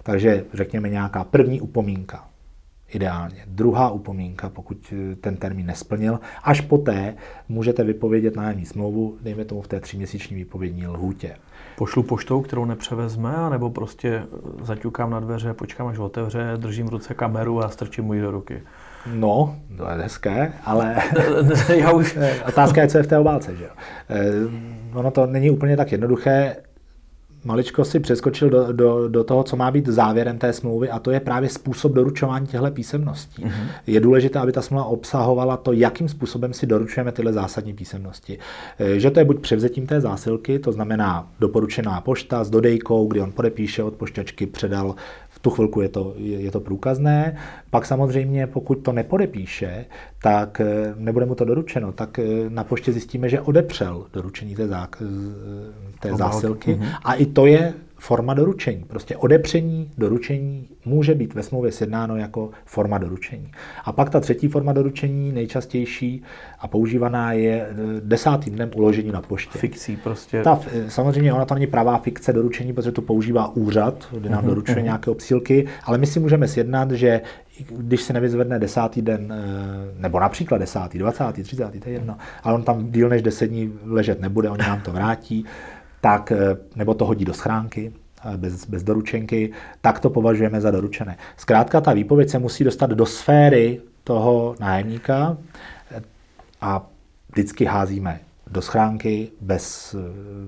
[0.04, 2.28] Takže řekněme nějaká první upomínka,
[2.94, 3.44] ideálně.
[3.48, 7.16] Druhá upomínka, pokud eh, ten termín nesplnil, až poté
[7.50, 11.36] můžete vypovědět nájemní smlouvu, dejme tomu v té tříměsíční výpovědní lhůtě.
[11.78, 14.26] Pošlu poštou, kterou nepřevezme, nebo prostě eh,
[14.66, 18.32] zaťukám na dveře, počkám, až otevře, držím v ruce kameru a strčím mu ji do
[18.32, 18.62] ruky.
[19.14, 20.96] No, to je hezké, ale
[21.76, 22.18] Já už...
[22.48, 23.56] otázka je, co je v té obálce.
[23.56, 23.66] Že?
[24.10, 24.32] Eh,
[24.94, 26.56] ono to není úplně tak jednoduché
[27.48, 31.12] maličko si přeskočil do, do, do toho, co má být závěrem té smlouvy, a to
[31.12, 33.44] je právě způsob doručování těchto písemností.
[33.44, 33.68] Mm-hmm.
[33.88, 38.40] Je důležité, aby ta smlouva obsahovala to, jakým způsobem si doručujeme tyhle zásadní písemnosti.
[38.80, 43.22] Eh, že to je buď převzetím té zásilky, to znamená doporučená pošta s dodejkou, kdy
[43.22, 44.96] on podepíše od pošťačky, předal
[45.38, 47.38] v tu chvilku je to, je, je to průkazné.
[47.70, 49.86] Pak samozřejmě, pokud to nepodepíše,
[50.22, 54.68] tak eh, nebude mu to doručeno, tak eh, na poště zjistíme, že odepřel doručení té,
[54.68, 54.88] zá,
[56.00, 56.74] té zásilky.
[56.74, 56.98] Mm-hmm.
[57.04, 58.84] A i to je forma doručení.
[58.88, 63.52] Prostě odepření doručení může být ve smlouvě sjednáno jako forma doručení.
[63.86, 66.24] A pak ta třetí forma doručení, nejčastější
[66.60, 69.60] a používaná, je e, desátým dnem uložení na poště.
[69.60, 70.42] Fikcí prostě.
[70.42, 74.44] Ta, e, samozřejmě ona to není pravá fikce doručení, protože to používá úřad, kde nám
[74.44, 74.84] uh-huh, doručuje uh-huh.
[74.84, 77.22] nějaké obsílky, ale my si můžeme sjednat, že
[77.70, 82.56] když se nevyzvedne desátý den, e, nebo například desátý, dvacátý, třicátý, to je jedno, ale
[82.56, 85.46] on tam díl než deset dní ležet nebude, oni nám to vrátí,
[86.02, 87.94] tak, eh, nebo to hodí do schránky,
[88.34, 91.18] eh, bez, bez doručenky, tak to považujeme za doručené.
[91.38, 95.38] Zkrátka ta výpověď se musí dostat do sféry toho nájemníka
[95.92, 96.02] eh,
[96.62, 96.88] a
[97.32, 98.20] vždycky házíme
[98.52, 99.96] do schránky bez,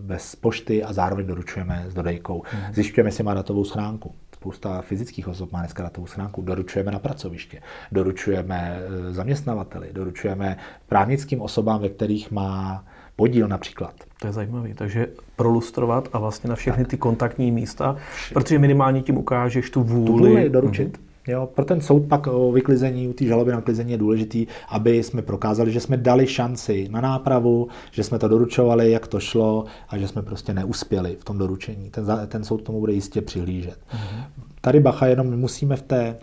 [0.01, 2.43] bez pošty a zároveň doručujeme s dodejkou.
[2.51, 2.73] Hmm.
[2.73, 4.15] Zjišťujeme, jestli má datovou schránku.
[4.35, 6.41] Spousta fyzických osob má dneska datovou schránku.
[6.41, 8.79] Doručujeme na pracoviště, doručujeme
[9.11, 12.85] zaměstnavateli, doručujeme právnickým osobám, ve kterých má
[13.19, 13.93] podíl například.
[14.21, 14.69] To je zajímavé.
[14.75, 17.95] Takže prolustrovat a vlastně na všechny ty kontaktní místa,
[18.33, 20.07] protože minimálně tím ukážeš tu vůli.
[20.07, 20.97] Tu vůli doručit.
[20.97, 21.31] Mm-hmm.
[21.31, 25.03] Jo, pro ten soud pak o vyklizení, u té žaloby na klizení je důležitý, aby
[25.03, 29.65] jsme prokázali, že jsme dali šanci na nápravu, že jsme to doručovali, jak to šlo
[29.89, 31.89] a že jsme prostě neuspěli v tom doručení.
[31.89, 33.79] Ten, ten soud tomu bude jistě přihlížet.
[33.93, 34.23] Mm-hmm.
[34.61, 36.15] Tady bacha, jenom my musíme v té e,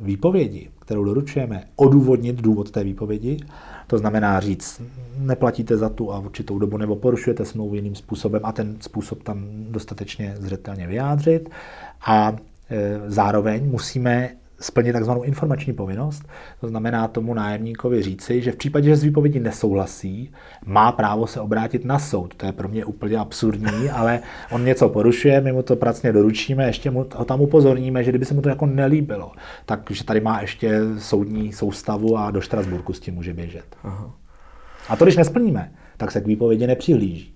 [0.00, 3.40] výpovědi, kterou doručujeme, odůvodnit důvod té výpovědi
[3.86, 4.82] to znamená říct,
[5.18, 9.46] neplatíte za tu a určitou dobu nebo porušujete smlouvu jiným způsobem a ten způsob tam
[9.48, 11.50] dostatečně zřetelně vyjádřit.
[12.06, 12.36] A
[12.70, 14.30] e, zároveň musíme
[14.60, 16.22] splnit takzvanou informační povinnost.
[16.60, 20.32] To znamená tomu nájemníkovi říci, že v případě, že s výpovědí nesouhlasí,
[20.64, 22.34] má právo se obrátit na soud.
[22.34, 26.66] To je pro mě úplně absurdní, ale on něco porušuje, my mu to pracně doručíme,
[26.66, 29.32] ještě mu ho tam upozorníme, že kdyby se mu to jako nelíbilo,
[29.66, 33.76] takže tady má ještě soudní soustavu a do Štrasburku s tím může běžet.
[33.82, 34.14] Aha.
[34.88, 37.35] A to, když nesplníme, tak se k výpovědi nepřihlíží.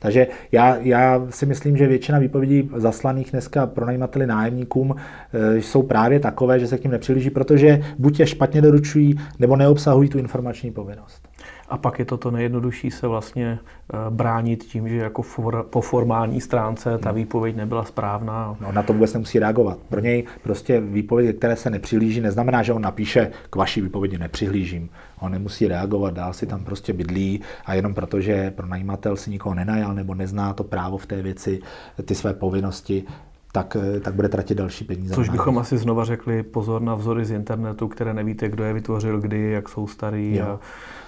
[0.00, 4.94] Takže já, já si myslím, že většina výpovědí zaslaných dneska pronajímateli nájemníkům
[5.32, 9.56] e, jsou právě takové, že se k ním nepřilíží, protože buď je špatně doručují, nebo
[9.56, 11.28] neobsahují tu informační povinnost.
[11.70, 15.80] A pak je to to nejjednodušší se vlastně eh, bránit tím, že jako for, po
[15.80, 17.16] formální stránce ta hmm.
[17.16, 18.56] výpověď nebyla správná.
[18.60, 19.78] No, na to vůbec nemusí reagovat.
[19.88, 24.90] Pro něj prostě výpověď, které se nepřihlíží, neznamená, že on napíše k vaší výpovědi nepřihlížím.
[25.20, 29.54] On nemusí reagovat, dál si tam prostě bydlí a jenom proto, že pronajímatel si nikoho
[29.54, 31.60] nenajal nebo nezná to právo v té věci,
[32.04, 33.04] ty své povinnosti,
[33.52, 35.14] tak, eh, tak bude tratit další peníze.
[35.14, 39.20] Což bychom asi znova řekli, pozor na vzory z internetu, které nevíte, kdo je vytvořil,
[39.20, 40.46] kdy, jak jsou starý jo.
[40.46, 40.60] a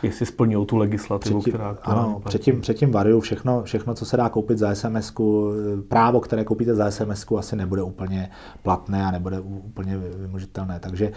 [0.02, 4.28] jestli splňují tu legislativu, předtím, která Ano, předtím, předtím variu všechno, všechno, co se dá
[4.28, 5.12] koupit za sms
[5.88, 8.30] právo, které koupíte za sms asi nebude úplně
[8.62, 10.80] platné a nebude úplně vymožitelné.
[10.80, 11.12] Takže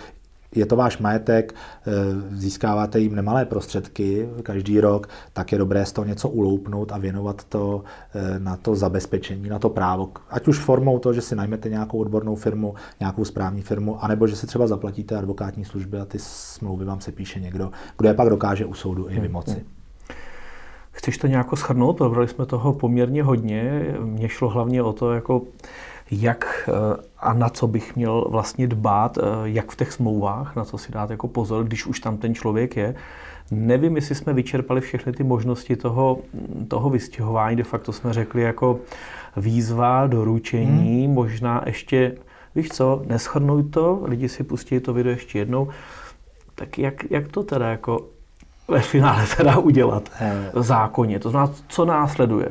[0.56, 1.92] je to váš majetek, eh,
[2.32, 7.44] získáváte jim nemalé prostředky každý rok, tak je dobré z toho něco uloupnout a věnovat
[7.44, 7.84] to
[8.16, 10.10] eh, na to zabezpečení, na to právo.
[10.30, 14.36] Ať už formou to, že si najmete nějakou odbornou firmu, nějakou správní firmu, anebo že
[14.36, 18.30] si třeba zaplatíte advokátní služby a ty smlouvy vám se píše někdo, kdo je pak
[18.30, 19.66] dokáže u soudu i vymoci.
[20.92, 21.98] Chceš to nějak shrnout?
[21.98, 23.86] Probrali jsme toho poměrně hodně.
[24.04, 25.42] Mně šlo hlavně o to, jako
[26.12, 30.66] jak eh, a na co bych měl vlastně dbát, eh, jak v těch smlouvách, na
[30.66, 32.96] co si dát jako pozor, když už tam ten člověk je.
[33.52, 36.18] Nevím, jestli jsme vyčerpali všechny ty možnosti toho,
[36.68, 37.56] toho vystěhování.
[37.56, 38.80] De facto jsme řekli jako
[39.38, 41.16] výzva, doručení, hmm.
[41.16, 42.16] možná ještě,
[42.56, 45.68] víš co, neschrnuj to, lidi si pustí to video ještě jednou.
[46.56, 48.06] Tak jak, jak to teda jako
[48.68, 50.10] ve finále teda udělat
[50.54, 51.20] v zákoně?
[51.20, 52.50] To znamená, co následuje?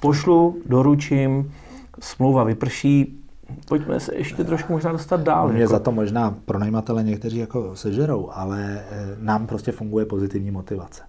[0.00, 1.52] Pošlu, doručím,
[2.00, 3.20] smlouva vyprší,
[3.68, 5.48] pojďme se ještě trošku možná dostat dál.
[5.48, 5.72] Mě jako.
[5.72, 11.02] za to možná pronajímatele někteří jako sežerou, ale eh, nám prostě funguje pozitivní motivace.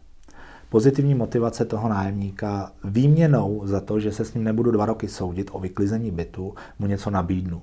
[0.70, 5.50] Pozitivní motivace toho nájemníka výměnou za to, že se s ním nebudu dva roky soudit
[5.54, 7.62] o vyklizení bytu, mu něco nabídnu.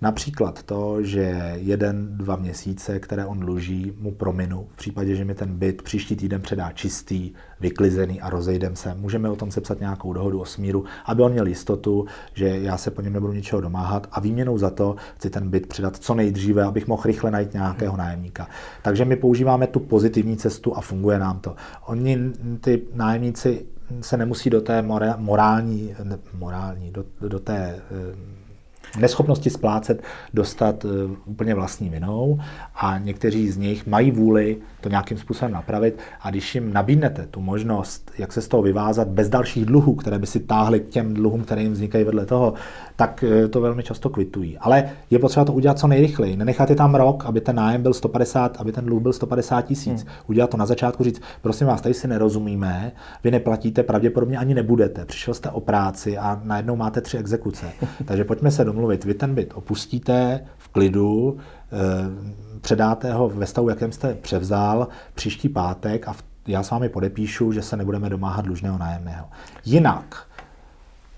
[0.00, 4.66] Například to, že jeden, dva měsíce, které on dluží, mu prominu.
[4.72, 8.94] V případě, že mi ten byt příští týden předá čistý, vyklizený a rozejdem se.
[8.94, 12.90] Můžeme o tom sepsat nějakou dohodu o smíru, aby on měl jistotu, že já se
[12.90, 16.64] po něm nebudu ničeho domáhat a výměnou za to chci ten byt předat co nejdříve,
[16.64, 18.48] abych mohl rychle najít nějakého nájemníka.
[18.82, 21.56] Takže my používáme tu pozitivní cestu a funguje nám to.
[21.86, 22.18] Oni,
[22.60, 23.66] ty nájemníci,
[24.00, 24.82] se nemusí do té
[25.16, 25.94] morální,
[26.34, 27.80] morální do, do té
[28.96, 30.02] neschopnosti splácet
[30.34, 30.88] dostat eh,
[31.24, 32.40] úplně vlastní vinou.
[32.74, 35.98] A někteří z nich mají vůli to nějakým způsobem napravit.
[36.20, 40.18] A když jim nabídnete tu možnost, jak se z toho vyvázat bez dalších dluhů, které
[40.18, 42.54] by si táhly k těm dluhům, které jim vznikají vedle toho,
[42.96, 44.58] tak eh, to velmi často kvitují.
[44.58, 46.36] Ale je potřeba to udělat co nejrychleji.
[46.36, 50.02] Nenechat je tam rok, aby ten nájem byl 150, aby ten dluh byl 150 tisíc.
[50.02, 50.12] Hmm.
[50.26, 52.92] Udělat to na začátku, říct, prosím vás, tady si nerozumíme,
[53.24, 55.04] vy neplatíte, pravděpodobně ani nebudete.
[55.04, 57.66] Přišel jste o práci a najednou máte tři exekuce.
[58.04, 59.04] Takže pojďme se domluvit.
[59.04, 61.36] Vy ten byt opustíte v klidu,
[61.72, 61.76] eh,
[62.60, 66.14] předáte ho ve stavu, jakém jste převzal příští pátek a
[66.46, 69.26] já s vámi podepíšu, že se nebudeme domáhat dlužného nájemného.
[69.64, 70.23] Jinak,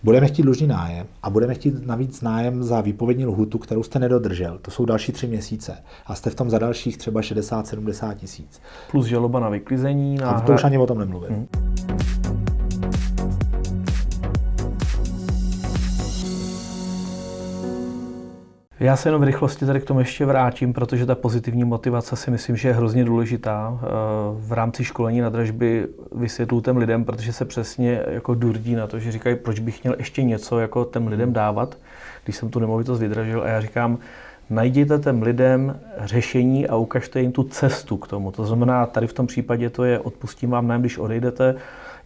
[0.02, 4.58] Budeme chtít dlužný nájem a budeme chtít navíc nájem za výpovědní lhutu, kterou jste nedodržel.
[4.62, 5.76] To jsou další tři měsíce.
[6.06, 8.60] A jste v tom za dalších třeba 60-70 tisíc.
[8.90, 10.14] Plus žaloba na vyklizení.
[10.14, 10.30] Na...
[10.30, 11.30] A to už ani o tom nemluvím.
[11.30, 11.95] Hmm.
[18.80, 22.30] Já se jenom v rychlosti tady k tomu ještě vrátím, protože ta pozitivní motivace si
[22.30, 23.80] myslím, že je hrozně důležitá.
[23.82, 23.86] Eh,
[24.38, 28.98] v rámci školení na dražby vysvětlu těm lidem, protože se přesně jako durdí na to,
[28.98, 31.78] že říkají, proč bych měl ještě něco jako těm lidem dávat,
[32.24, 33.42] když jsem tu nemovitost vydražil.
[33.42, 33.98] A já říkám,
[34.50, 38.32] najděte těm lidem řešení a ukažte jim tu cestu k tomu.
[38.32, 41.54] To znamená, tady v tom případě to je odpustím vám nájem, když odejdete.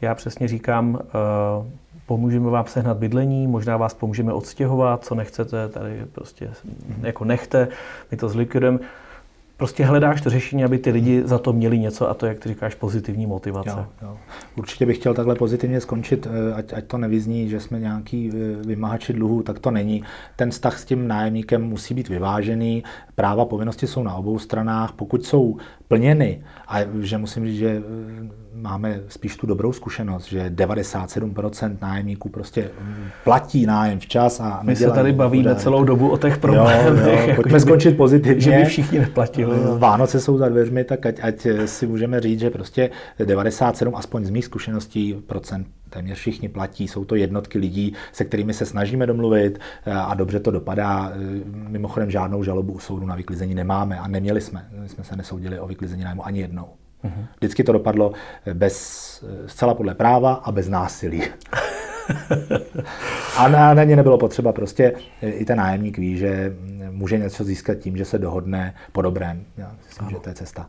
[0.00, 1.79] Já přesně říkám, eh,
[2.10, 6.50] pomůžeme vám sehnat bydlení, možná vás pomůžeme odstěhovat, co nechcete, tady prostě
[7.02, 7.68] jako nechte,
[8.10, 8.78] my to zlikvidujeme.
[9.56, 12.48] Prostě hledáš to řešení, aby ty lidi za to měli něco a to, jak ty
[12.48, 13.70] říkáš, pozitivní motivace.
[13.70, 14.16] Jo, jo.
[14.56, 18.66] Určitě bych chtěl takhle pozitivně skončit, eh, ať, ať to nevyzní, že jsme nějaký eh,
[18.66, 20.02] vymahači dluhu, tak to není.
[20.36, 22.84] Ten vztah s tím nájemníkem musí být vyvážený,
[23.14, 24.92] práva, povinnosti jsou na obou stranách.
[24.92, 25.56] Pokud jsou
[25.90, 32.28] plněny, a že musím říct, že eh, máme spíš tu dobrou zkušenost, že 97% nájemníků
[32.28, 32.70] prostě
[33.24, 35.54] platí nájem včas a My se tady bavíme bude.
[35.62, 37.06] celou dobu o těch problémech.
[37.06, 37.34] Jo, jo.
[37.34, 38.40] Pojďme skončit pozitivně.
[38.40, 39.56] Že by všichni neplatili.
[39.78, 42.90] Vánoce jsou za dveřmi, tak ať, ať si můžeme říct, že prostě
[43.24, 48.54] 97, aspoň z mých zkušeností, procent téměř všichni platí, jsou to jednotky lidí, se kterými
[48.54, 51.12] se snažíme domluvit eh, a dobře to dopadá.
[51.12, 54.68] Eh, mimochodem žádnou žalobu u soudu na vyklizení nemáme a neměli jsme.
[54.72, 56.66] My jsme se nesoudili o vyklizení nájmu ani jednou.
[57.02, 57.26] Mhm.
[57.36, 58.12] Vždycky to dopadlo
[58.54, 61.22] bez, zcela podle práva a bez násilí.
[63.36, 64.52] a na, na ně nebylo potřeba.
[64.52, 64.92] Prostě
[65.22, 66.56] i ten nájemník ví, že
[66.90, 69.44] může něco získat tím, že se dohodne po dobrém.
[69.56, 70.10] Já myslím, ano.
[70.10, 70.68] že to je cesta.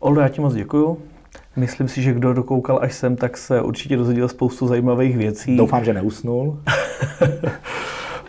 [0.00, 1.02] Oldo, já ti moc děkuju.
[1.56, 5.56] Myslím si, že kdo dokoukal až sem, tak se určitě dozvěděl spoustu zajímavých věcí.
[5.56, 6.58] Doufám, že neusnul.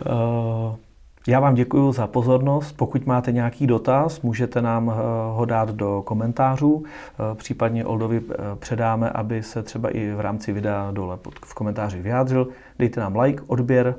[0.06, 0.74] uh,
[1.28, 2.72] Já vám děkuji za pozornost.
[2.72, 4.94] Pokud máte nějaký dotaz, můžete nám eh,
[5.36, 6.84] ho dát do komentářů.
[6.84, 12.02] Eh, případně Oldovi eh, předáme, aby se třeba i v rámci videa dole v komentáři
[12.02, 12.48] vyjádřil.
[12.78, 13.94] Dejte nám like, odběr.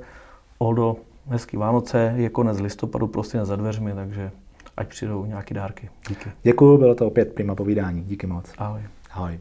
[0.57, 0.95] Oldo,
[1.27, 4.31] hezký Vánoce, je konec listopadu, prostě za dveřmi, takže
[4.77, 5.89] ať přijdou nějaké dárky.
[6.09, 6.29] Díky.
[6.43, 8.03] Děkuji, bylo to opět prima povídání.
[8.03, 8.53] Díky moc.
[8.57, 8.81] Ahoj.
[9.15, 9.39] Hi.